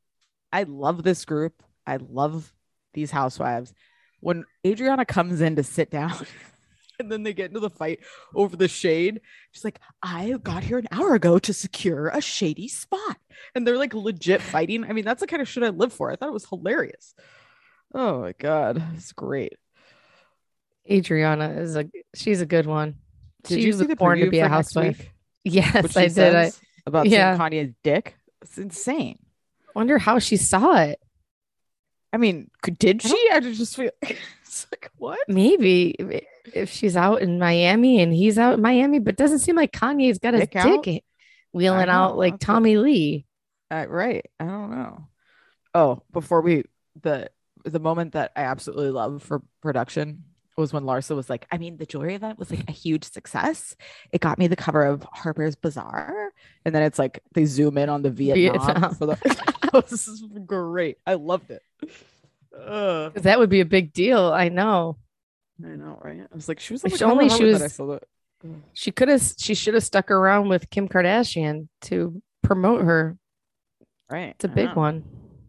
[0.52, 1.62] I love this group.
[1.86, 2.52] I love
[2.94, 3.74] these housewives.
[4.20, 6.12] When Adriana comes in to sit down
[7.00, 8.00] and then they get into the fight
[8.34, 9.20] over the shade,
[9.52, 13.16] she's like, I got here an hour ago to secure a shady spot.
[13.54, 14.84] And they're like legit fighting.
[14.84, 16.10] I mean, that's the kind of shit I live for.
[16.10, 17.14] I thought it was hilarious.
[17.94, 18.82] Oh my God.
[18.94, 19.54] It's great.
[20.90, 22.96] Adriana is a she's a good one.
[23.44, 24.98] Did she you was see the born to be a housewife.
[24.98, 25.12] week?
[25.44, 26.34] Yes, I did.
[26.34, 26.50] I
[26.86, 27.36] about yeah.
[27.36, 28.16] seeing Kanye's dick.
[28.42, 29.18] It's insane.
[29.74, 30.98] wonder how she saw it.
[32.12, 33.30] I mean, could- did I she?
[33.32, 35.20] I just feel it's like what?
[35.28, 35.94] Maybe
[36.48, 39.72] if- if she's out in Miami and he's out in Miami, but doesn't seem like
[39.72, 40.82] Kanye's got his Dick out?
[40.84, 41.04] dick
[41.52, 43.26] wheeling know, out like Tommy Lee.
[43.70, 44.24] Uh, right.
[44.40, 45.08] I don't know.
[45.74, 46.64] Oh, before we
[47.00, 47.30] the
[47.64, 50.24] the moment that I absolutely love for production
[50.56, 53.76] was when Larsa was like, I mean, the jewelry event was like a huge success.
[54.10, 56.32] It got me the cover of Harper's Bazaar.
[56.64, 58.94] And then it's like they zoom in on the Vietnam, Vietnam.
[58.96, 59.44] for the
[59.74, 60.98] oh, this is great.
[61.06, 61.62] I loved it.
[62.56, 64.32] Uh, 'Cause That would be a big deal.
[64.32, 64.96] I know.
[65.64, 66.20] I know, right?
[66.20, 68.02] I was like, she was like, only she Harper's, and I was- saw that.
[68.72, 69.34] She could have.
[69.36, 73.18] She should have stuck around with Kim Kardashian to promote her.
[74.08, 74.30] Right.
[74.36, 75.04] It's a I big know, one.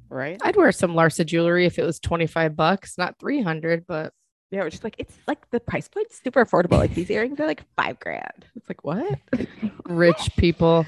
[0.10, 0.40] Right.
[0.42, 3.86] I'd wear some Larsa jewelry if it was twenty five bucks, not three hundred.
[3.86, 4.12] But
[4.50, 6.80] Yeah, it's just like it's like the price point's super affordable.
[6.80, 8.46] Like these earrings are like five grand.
[8.56, 9.20] It's like what?
[9.86, 10.88] rich people.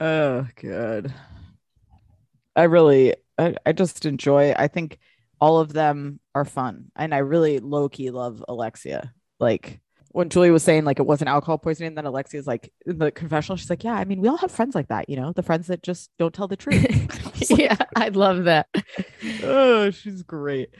[0.00, 1.12] Oh, good.
[2.56, 4.54] I really, I, I just enjoy.
[4.56, 4.98] I think
[5.40, 9.12] all of them are fun, and I really low key love Alexia.
[9.38, 9.80] Like
[10.16, 13.56] when Julie was saying like it wasn't alcohol poisoning, then Alexia's like in the confessional.
[13.56, 15.66] She's like, yeah, I mean, we all have friends like that, you know, the friends
[15.66, 16.86] that just don't tell the truth.
[17.50, 18.66] Yeah, I love that.
[19.42, 20.70] oh, she's great.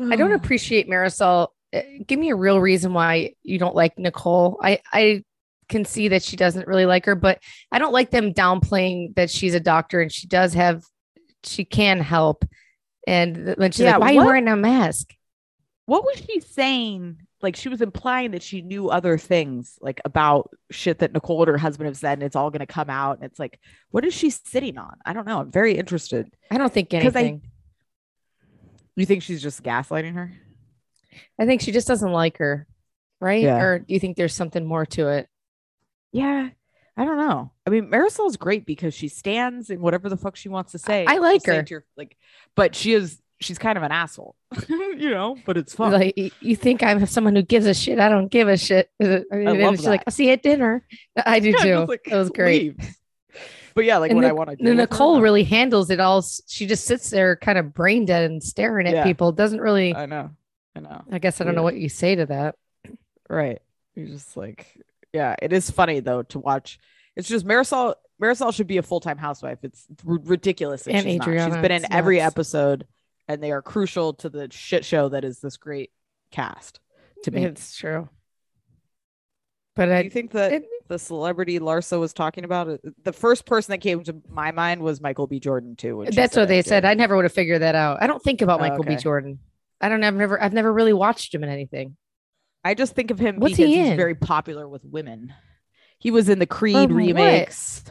[0.00, 1.48] I don't appreciate Marysol.
[1.74, 4.60] Uh, Give me a real reason why you don't like Nicole.
[4.62, 5.24] I I
[5.68, 7.40] can see that she doesn't really like her, but
[7.72, 10.84] I don't like them downplaying that she's a doctor and she does have
[11.42, 12.44] she can help.
[13.06, 15.14] And when she's Yeah, like, "Why are you wearing a mask?"
[15.86, 17.16] what was she saying?
[17.42, 21.48] Like she was implying that she knew other things, like about shit that Nicole and
[21.50, 23.18] her husband have said, and it's all going to come out.
[23.18, 23.60] And it's like,
[23.92, 24.96] what is she sitting on?
[25.06, 25.38] I don't know.
[25.40, 26.34] I'm very interested.
[26.50, 27.42] I don't think 'Cause I- anything.
[28.96, 30.32] You think she's just gaslighting her?
[31.38, 32.66] I, think she just doesn't like her,
[33.20, 33.42] right?
[33.42, 33.60] Yeah.
[33.62, 35.28] Or do you think there's something more to it?
[36.12, 36.48] Yeah,
[36.96, 37.50] I don't know.
[37.66, 41.04] I mean, Marysol's great because she stands and whatever the fuck she wants to say.
[41.06, 41.64] I like her.
[41.68, 42.16] your- like,
[42.54, 43.20] but she is.
[43.38, 44.34] She's kind of an asshole,
[44.68, 45.36] you know.
[45.44, 45.92] But it's fun.
[45.92, 47.98] Like you think I'm someone who gives a shit.
[47.98, 48.88] I don't give a shit.
[48.98, 50.86] I mean, and love she's like, "I'll oh, see you at dinner."
[51.16, 51.84] I do Yeah, too.
[51.84, 52.78] like, it was great.
[52.78, 52.96] leaves.
[53.74, 54.56] But yeah, like And when Nic- I want to.
[54.56, 56.24] The Nicole really handles it all.
[56.46, 59.04] She just sits there, kind of brain dead and staring at Yeah.
[59.04, 59.32] people.
[59.32, 59.94] Doesn't really.
[59.94, 60.30] I know.
[60.74, 61.04] I know.
[61.12, 62.54] I guess I don't know what you say to that.
[63.28, 63.60] Right.
[63.94, 64.80] You're just like,
[65.12, 66.78] yeah, it is funny though to watch.
[67.16, 67.94] It's just Marysol.
[68.22, 69.58] Marysol should be a full time housewife.
[69.62, 70.84] It's r- ridiculous.
[70.84, 71.24] That And she's, not.
[71.26, 72.32] she's Adriana, been in every nuts.
[72.34, 72.86] episode,
[73.28, 75.90] and they are crucial to the shit show that is this great
[76.30, 76.80] cast.
[77.24, 78.08] To me, It's true.
[79.74, 82.68] But do I, you think that it- the celebrity Larsa was talking about?
[82.68, 85.40] Uh, the first person that came to my mind was Michael B.
[85.40, 86.06] Jordan too.
[86.12, 86.84] that's what they said.
[86.84, 88.02] I never would have figured that out.
[88.02, 88.96] I don't think about Oh, Michael B.
[88.96, 89.38] Jordan.
[89.80, 90.02] I don't.
[90.02, 90.42] I've never.
[90.42, 91.96] I've never really watched him in anything.
[92.66, 93.96] I just think of him What's because he he's in?
[93.96, 95.32] very popular with women.
[95.98, 96.90] He was in the Creed what?
[96.92, 97.84] remakes.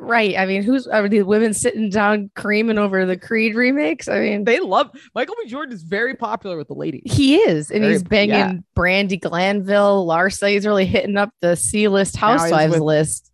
[0.00, 0.38] Right.
[0.38, 4.08] I mean, who's are the women sitting down creaming over the Creed remix?
[4.08, 5.48] I mean, They love Michael B.
[5.48, 7.02] Jordan is very popular with the ladies.
[7.12, 8.52] he is, and Very- he's banging yeah.
[8.76, 10.06] Brandi Glanville.
[10.06, 10.50] Larsa.
[10.50, 13.32] He's really hitting up the C list housewives list.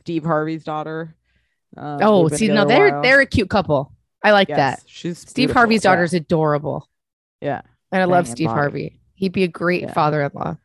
[0.00, 1.14] Steve Harvey's daughter.
[1.76, 3.02] Uh, Oh, see, no, they're while.
[3.02, 3.92] they're a cute couple.
[4.24, 4.82] I like Yes, that.
[4.86, 5.50] She's Steve.
[5.50, 5.90] Harvey's Yeah.
[5.90, 6.88] daughter is adorable,
[7.42, 7.60] Yeah,
[7.92, 8.58] and I love Banging Steve body.
[8.58, 8.95] Harvey.
[9.16, 9.92] He'd be a great Yeah.
[9.92, 10.56] father-in-law.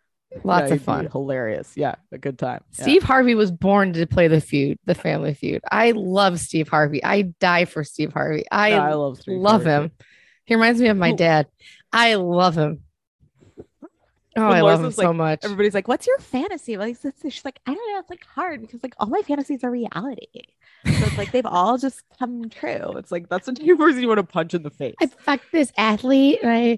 [0.45, 1.08] Lots Yeah, of fun.
[1.12, 1.74] hilarious.
[1.76, 2.64] Yeah, a good time.
[2.78, 2.84] Yeah.
[2.84, 5.62] Steve Harvey was born to play the feud, the family feud.
[5.70, 7.04] I love Steve Harvey.
[7.04, 8.45] I die for Steve Harvey.
[8.49, 9.86] I, No, I love Steve love Harvey.
[9.88, 9.91] him.
[10.45, 11.47] He reminds me of my dad.
[11.91, 12.82] I love him.
[14.38, 15.39] Oh, When I love him Larsa's so much.
[15.43, 16.95] Everybody's like, "What's your fantasy?" Like,
[17.30, 17.99] she's like, "I don't know.
[17.99, 20.28] It's like hard because like all my fantasies are reality.
[20.86, 22.93] So it's like they've all just come true.
[22.95, 24.95] It's like that's the two person you want to punch in the face.
[25.02, 26.78] I fucked this athlete and I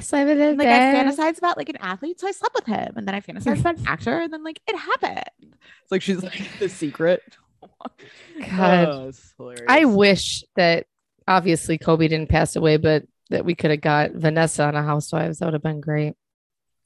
[0.00, 0.56] slept with him.
[0.56, 3.20] like I fantasized about like an athlete, so I slept with him, and then I
[3.20, 5.56] fantasized about an actor, and then like it happened.
[5.82, 7.22] It's like she's like the secret.
[8.56, 9.12] God.
[9.38, 9.54] Oh.
[9.68, 10.86] I wish that
[11.28, 15.38] obviously Kobe didn't pass away, but that we could have got Vanessa on a Housewives.
[15.38, 16.14] That would have been great.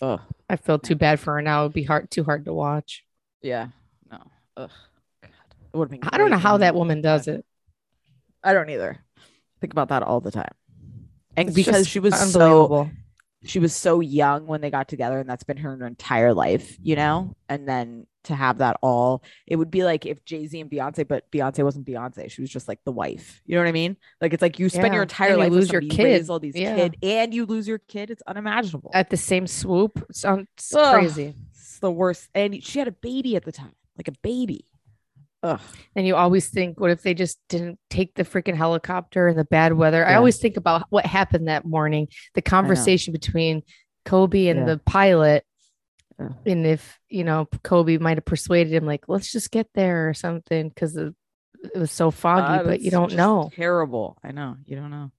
[0.03, 0.21] Ugh.
[0.49, 1.61] I feel too bad for her now.
[1.61, 3.05] It would be hard, too hard to watch.
[3.43, 3.69] Yeah.
[4.11, 4.19] No.
[4.57, 4.71] Ugh.
[5.23, 5.31] God.
[5.73, 6.09] It would have been.
[6.13, 7.45] I don't know how that woman does it.
[8.43, 8.99] I don't either.
[9.61, 10.53] Think about that all the time.
[11.37, 12.91] And It's because she was so
[13.45, 16.97] she was so young when they got together and that's been her entire life, you
[16.97, 17.03] mm-hmm.
[17.05, 17.37] know?
[17.49, 21.31] And then to have that all, it would be like if Jay-Z and Beyonce, but
[21.31, 22.31] Beyonce wasn't Beyonce.
[22.31, 23.41] She was just like the wife.
[23.47, 23.97] You know what I mean?
[24.21, 24.95] Like it's like you spend Yeah.
[24.95, 26.31] your entire And you life lose with your somebody, you raise kid.
[26.31, 26.75] all these Yeah.
[26.75, 28.11] kid and you lose your kid.
[28.11, 28.91] It's unimaginable.
[28.95, 30.05] At the same swoop.
[30.13, 31.35] Sounds crazy.
[31.53, 32.29] It's the worst.
[32.35, 34.65] And she had a baby at the time, like a baby.
[35.47, 35.61] Ugh.
[35.95, 39.45] And you always think, what if they just didn't take the freaking helicopter in the
[39.45, 40.05] bad weather?
[40.07, 43.63] I always think about what happened that morning, the conversation between
[44.05, 44.65] Kobe and Yeah.
[44.67, 45.45] the pilot.
[46.19, 46.29] Yeah.
[46.47, 50.15] And if, you know, Kobe might have persuaded him, like, let's just get there or
[50.15, 51.15] something because it
[51.75, 53.51] was so foggy, Uh, but you don't know.
[53.55, 54.17] Terrible.
[54.25, 54.57] I know.
[54.65, 55.11] You don't know.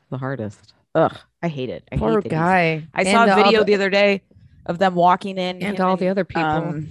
[0.00, 0.74] It's the hardest.
[0.94, 1.16] Ugh.
[1.42, 1.86] I hate it.
[1.92, 2.86] I Poor guy.
[2.94, 4.22] I And saw a video the- the other day
[4.66, 6.42] of them walking in And all the other people.
[6.44, 6.88] um,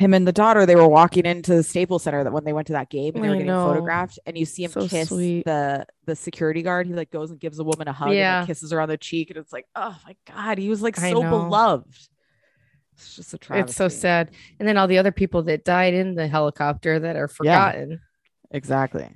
[0.00, 2.66] him and the daughter, they were walking into the Staples Center that when they went
[2.68, 3.68] to that game and they were getting know.
[3.68, 5.44] photographed, and you see him So kiss sweet.
[5.44, 6.86] the the security guard.
[6.86, 8.38] He like goes and gives a woman a hug and Yeah.
[8.40, 10.98] like, kisses her on the cheek, and it's like, oh my god, he was like
[10.98, 11.30] I so know.
[11.30, 11.98] beloved.
[12.94, 13.70] It's just a travesty.
[13.70, 14.30] It's so sad.
[14.58, 18.00] And then all the other people that died in the helicopter that are forgotten.
[18.50, 19.08] Exactly.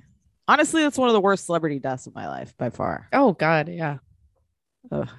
[0.47, 3.07] Honestly, that's one of the worst celebrity deaths of my life by far.
[3.11, 3.97] Oh God, yeah.
[4.91, 5.09] Ugh.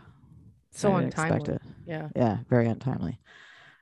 [0.71, 1.59] So I untimely.
[1.87, 2.09] Yeah.
[2.15, 3.19] Yeah, very untimely.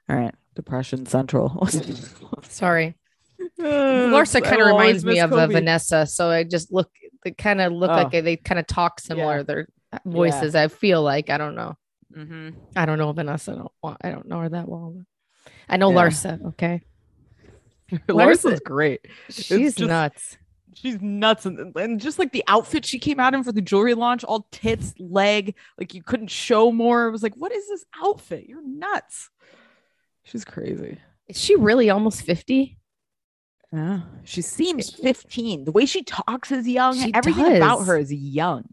[0.08, 1.66] All right, depression central.
[2.42, 2.94] Sorry.
[3.60, 6.90] Larsa kind of reminds me of uh, Vanessa, so I just look.
[7.24, 7.94] They kind of look Oh.
[7.94, 9.42] like they kind of talk similar.
[9.42, 9.68] Their
[10.04, 10.54] voices.
[10.54, 11.76] I feel like I don't know.
[12.14, 13.52] hmm I don't know Vanessa.
[13.52, 13.96] I don't.
[14.02, 14.96] I don't know her that well.
[15.68, 15.96] I know Yeah.
[15.96, 16.44] Larsa.
[16.50, 16.82] Okay,
[18.08, 19.00] Larsa's great.
[19.30, 20.38] she's just- nuts.
[20.76, 23.94] She's nuts, and, and just like the outfit she came out in for the jewelry
[23.94, 27.06] launch, all tits, leg, like you couldn't show more.
[27.06, 28.46] It was like, what is this outfit?
[28.48, 29.30] You're nuts.
[30.24, 30.98] She's crazy.
[31.28, 32.78] Is she really almost fifty?
[33.72, 35.64] Yeah, she seems 15.
[35.64, 36.96] The way she talks is young.
[36.96, 38.66] She Everything about her is young.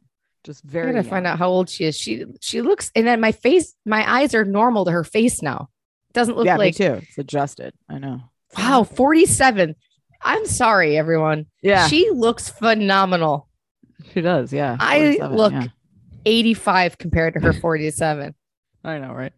[0.44, 0.92] Just I very.
[0.92, 1.98] gotta find out how old she is.
[1.98, 5.70] She she looks, and then my face, my eyes are normal to her face now.
[6.14, 6.94] Doesn't look yeah, like me too.
[7.02, 7.74] It's adjusted.
[7.90, 8.22] I know.
[8.56, 9.76] wow, forty seven.
[10.22, 11.48] I'm sorry, everyone.
[11.64, 13.48] Yeah, she, She looks phenomenal.
[14.14, 14.54] She does.
[14.54, 15.68] Yeah, I look yeah.
[16.26, 18.36] 85 compared to her 47.
[18.84, 19.34] I know, right?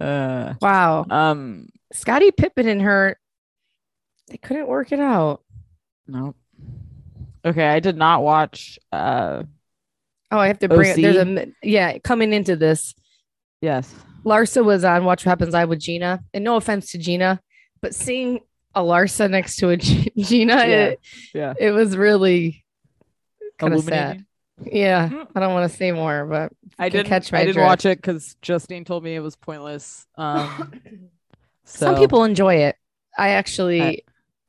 [0.00, 1.04] Uh, Wow.
[1.10, 3.18] um, Scottie Pippen and her,
[4.28, 5.42] they couldn't work it out.
[6.06, 6.34] no.
[7.44, 8.78] Okay, I did not watch.
[8.92, 9.42] Uh,
[10.30, 11.02] Oh, I have to bring it.
[11.02, 12.94] There's a, yeah, coming into this,
[13.60, 13.92] yes.
[14.24, 16.22] Larsa was on Watch What Happens Live with Gina.
[16.32, 17.40] And no offense to Gina,
[17.82, 18.40] but seeing
[18.74, 20.64] a Larsa next to a G- Gina, Yeah.
[20.86, 21.00] it,
[21.34, 21.54] Yeah.
[21.58, 22.64] it was really
[23.58, 24.24] kind of sad.
[24.64, 25.08] Yeah.
[25.08, 25.26] Mm.
[25.34, 27.66] I don't want to say more, but I didn't catch my I didn't drift.
[27.66, 30.06] watch it because Justine told me it was pointless.
[30.16, 30.72] Um,
[31.64, 32.76] some people enjoy it.
[33.16, 33.98] I actually, I-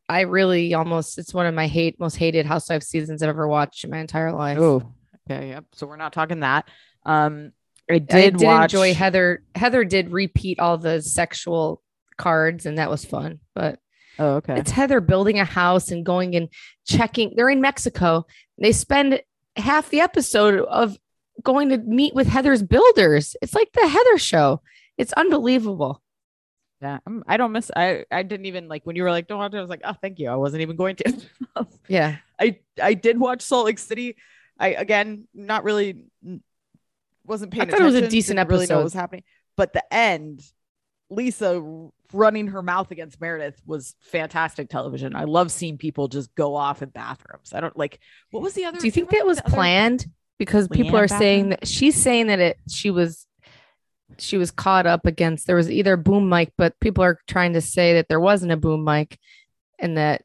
[0.09, 3.85] I really almost, it's one of my hate, most hated Housewives seasons I've ever watched
[3.85, 4.57] in my entire life.
[4.59, 4.83] Oh,
[5.31, 5.63] okay, yep.
[5.73, 6.67] So we're not talking that.
[7.05, 7.53] Um,
[7.89, 8.73] I did, I did watch.
[8.73, 9.43] enjoy Heather.
[9.55, 11.81] Heather did repeat all the sexual
[12.17, 13.39] cards, and that was fun.
[13.55, 13.79] But
[14.19, 14.59] Oh, okay.
[14.59, 16.49] it's Heather building a house and going and
[16.85, 17.33] checking.
[17.35, 18.25] They're in Mexico.
[18.59, 19.21] They spend
[19.55, 20.97] half the episode of
[21.41, 23.35] going to meet with Heather's builders.
[23.41, 24.61] It's like the Heather show.
[24.97, 26.01] It's unbelievable.
[26.81, 27.71] Yeah, I'm, I don't miss.
[27.73, 29.57] I I didn't even like when you were like, don't watch it.
[29.57, 30.29] I was like, oh, thank you.
[30.29, 31.13] I wasn't even going to.
[31.87, 32.17] Yeah.
[32.39, 34.15] I I did watch Salt Lake City.
[34.59, 35.97] I again not really
[37.25, 37.67] wasn't paying.
[37.67, 38.83] I thought it was a decent didn't really know what episode.
[38.83, 39.23] was happening.
[39.55, 40.41] But the end,
[41.09, 41.61] Lisa
[42.13, 45.15] running her mouth against Meredith was fantastic television.
[45.15, 47.53] I love seeing people just go off in bathrooms.
[47.53, 47.99] I don't like.
[48.31, 48.79] What was the other?
[48.79, 50.05] Do you think that was planned?
[50.39, 53.27] Because people Leanne are saying that she's saying that it she was
[54.17, 57.53] she was caught up against there was either a boom mic, but people are trying
[57.53, 59.17] to say that there wasn't a boom mic
[59.79, 60.23] and that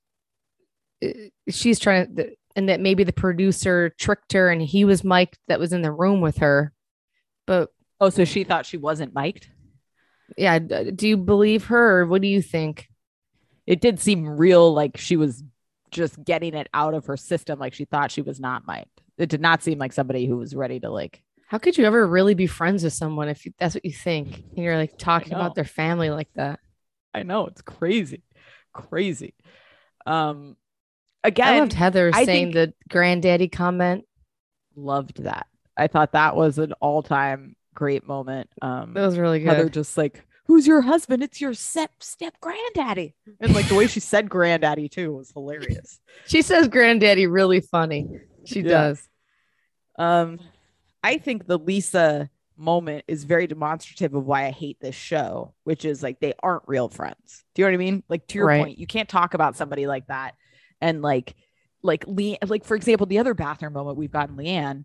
[1.05, 1.09] uh,
[1.49, 5.61] she's trying to and that maybe the producer tricked her and he was mic'd that
[5.61, 6.73] was in the room with her.
[7.47, 7.71] But
[8.01, 9.49] Oh, so she thought she wasn't mic'd.
[10.37, 12.89] Yeah, do you believe her or what do you think?
[13.67, 15.43] It did seem real, like she was
[15.91, 19.01] just getting it out of her system, like she thought she was not mic'd.
[19.17, 21.23] It did not seem like somebody who was ready to like.
[21.49, 24.45] How could you ever really be friends with someone if you, that's what you think?
[24.55, 26.61] And you're like talking about their family like that.
[27.15, 28.23] I know it's crazy,
[28.75, 29.35] crazy.
[30.07, 30.57] Um,
[31.25, 34.05] again, I loved Heather I saying the granddaddy comment.
[34.77, 35.47] loved that.
[35.77, 38.51] I thought that was an all-time great moment.
[38.61, 39.47] Um, That was really good.
[39.49, 41.23] Heather just like, "Who's your husband?
[41.23, 46.01] It's your step step granddaddy," and like the way she said granddaddy too was hilarious.
[46.27, 48.07] She says granddaddy really funny.
[48.45, 48.69] She Yeah.
[48.69, 49.09] does.
[49.99, 50.41] Um,
[51.03, 55.85] I think the Lisa moment is very demonstrative of why I hate this show, which
[55.85, 57.45] is like they aren't real friends.
[57.55, 58.03] Do you know what I mean?
[58.09, 58.61] Like to your Right.
[58.61, 60.35] point, you can't talk about somebody like that
[60.81, 61.37] and like
[61.83, 64.85] like Lee like for example, the other bathroom moment we've gotten LeeAnne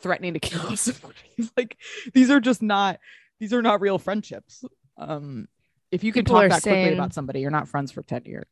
[0.00, 1.18] threatening to kill somebody.
[1.56, 1.76] like
[2.14, 2.98] these are just not
[3.40, 4.64] these are not real friendships.
[4.96, 5.48] Um,
[5.90, 8.22] if you can People talk are that quickly about somebody, you're not friends for ten
[8.24, 8.46] years.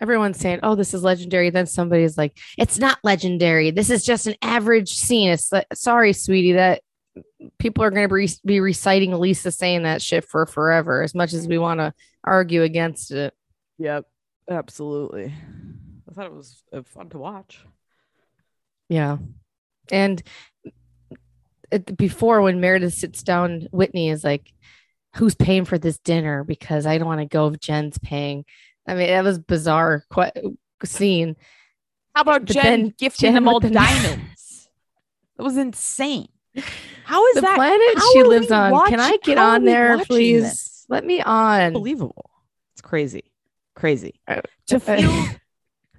[0.00, 3.70] Everyone's saying, "Oh, this is legendary." Then somebody's like, "It's not legendary.
[3.70, 6.82] This is just an average scene." It's like, sorry, sweetie, that
[7.58, 11.02] people are going to be, be reciting Lisa saying that shit for forever.
[11.02, 11.94] As much as we want to
[12.24, 13.32] argue against it,
[13.78, 14.06] Yep,
[14.50, 15.32] absolutely.
[16.10, 17.64] I thought it was uh, fun to watch.
[18.88, 19.18] yeah.
[19.90, 20.22] And
[21.72, 24.52] it, before, when Meredith sits down, Whitney is like,
[25.16, 28.44] "Who's paying for this dinner?" Because I don't want to go if Jen's paying.
[28.86, 30.54] I mean, that was bizarre que-
[30.84, 31.36] scene.
[32.14, 34.68] How about But Jen then gifting Jen them all the- diamonds?
[35.36, 36.28] that was insane.
[37.04, 38.70] How is the that planet how she lives on.
[38.72, 40.42] watching- Can I get on there, please?
[40.42, 40.86] this?
[40.88, 41.60] Let me on.
[41.62, 42.30] Unbelievable.
[42.74, 43.32] It's crazy.
[43.74, 44.20] Crazy.
[44.28, 45.24] Uh, To uh, feel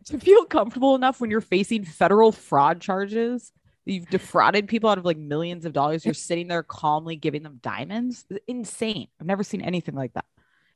[0.06, 3.52] to feel comfortable enough when you're facing federal fraud charges,
[3.86, 7.60] you've defrauded people out of like millions of dollars, you're sitting there calmly giving them
[7.62, 8.26] diamonds.
[8.48, 9.08] Insane.
[9.20, 10.26] I've never seen anything like that.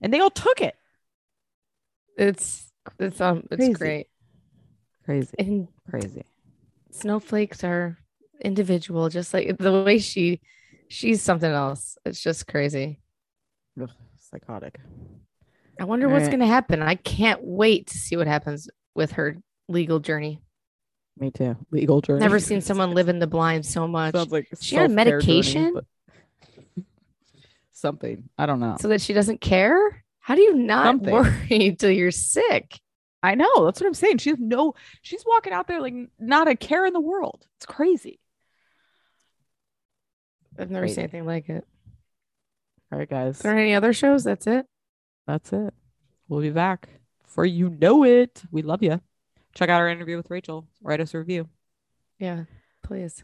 [0.01, 0.75] And they all took it.
[2.17, 3.73] It's it's um it's Crazy.
[3.73, 4.07] great.
[5.05, 5.37] Crazy.
[5.39, 6.23] And Crazy.
[6.91, 7.97] snowflakes are
[8.43, 10.41] individual, just like the way she
[10.89, 11.97] she's something else.
[12.05, 12.99] It's just crazy.
[13.81, 14.79] Ugh, psychotic.
[15.79, 16.31] I wonder what's Right.
[16.31, 16.81] gonna happen.
[16.81, 19.37] I can't wait to see what happens with her
[19.67, 20.41] legal journey.
[21.19, 21.55] Me too.
[21.71, 22.19] Legal journey.
[22.19, 24.13] Never seen someone live in the blind so much.
[24.13, 25.73] Sounds like she on journey, medication?
[25.73, 25.85] but-
[27.71, 28.29] Something.
[28.37, 28.77] I don't know.
[28.79, 30.03] so that she doesn't care.
[30.19, 31.13] How do you not Something.
[31.13, 32.79] worry till you're sick?
[33.23, 33.65] I know.
[33.65, 34.17] That's what I'm saying.
[34.19, 34.73] She has no.
[35.01, 37.45] She's walking out there like not a care in the world.
[37.57, 38.19] It's crazy.
[40.59, 40.95] I've never Crazy.
[40.95, 41.65] seen anything like it.
[42.91, 43.35] All right, guys.
[43.37, 44.23] Is there any other shows?
[44.23, 44.65] That's it.
[45.27, 45.73] That's it.
[46.27, 46.89] We'll be back
[47.25, 48.41] for you know it.
[48.51, 49.01] We love you.
[49.57, 50.67] Check out our interview with Rachel.
[50.83, 51.49] Write us a review.
[52.19, 52.43] Yeah,
[52.83, 53.23] please.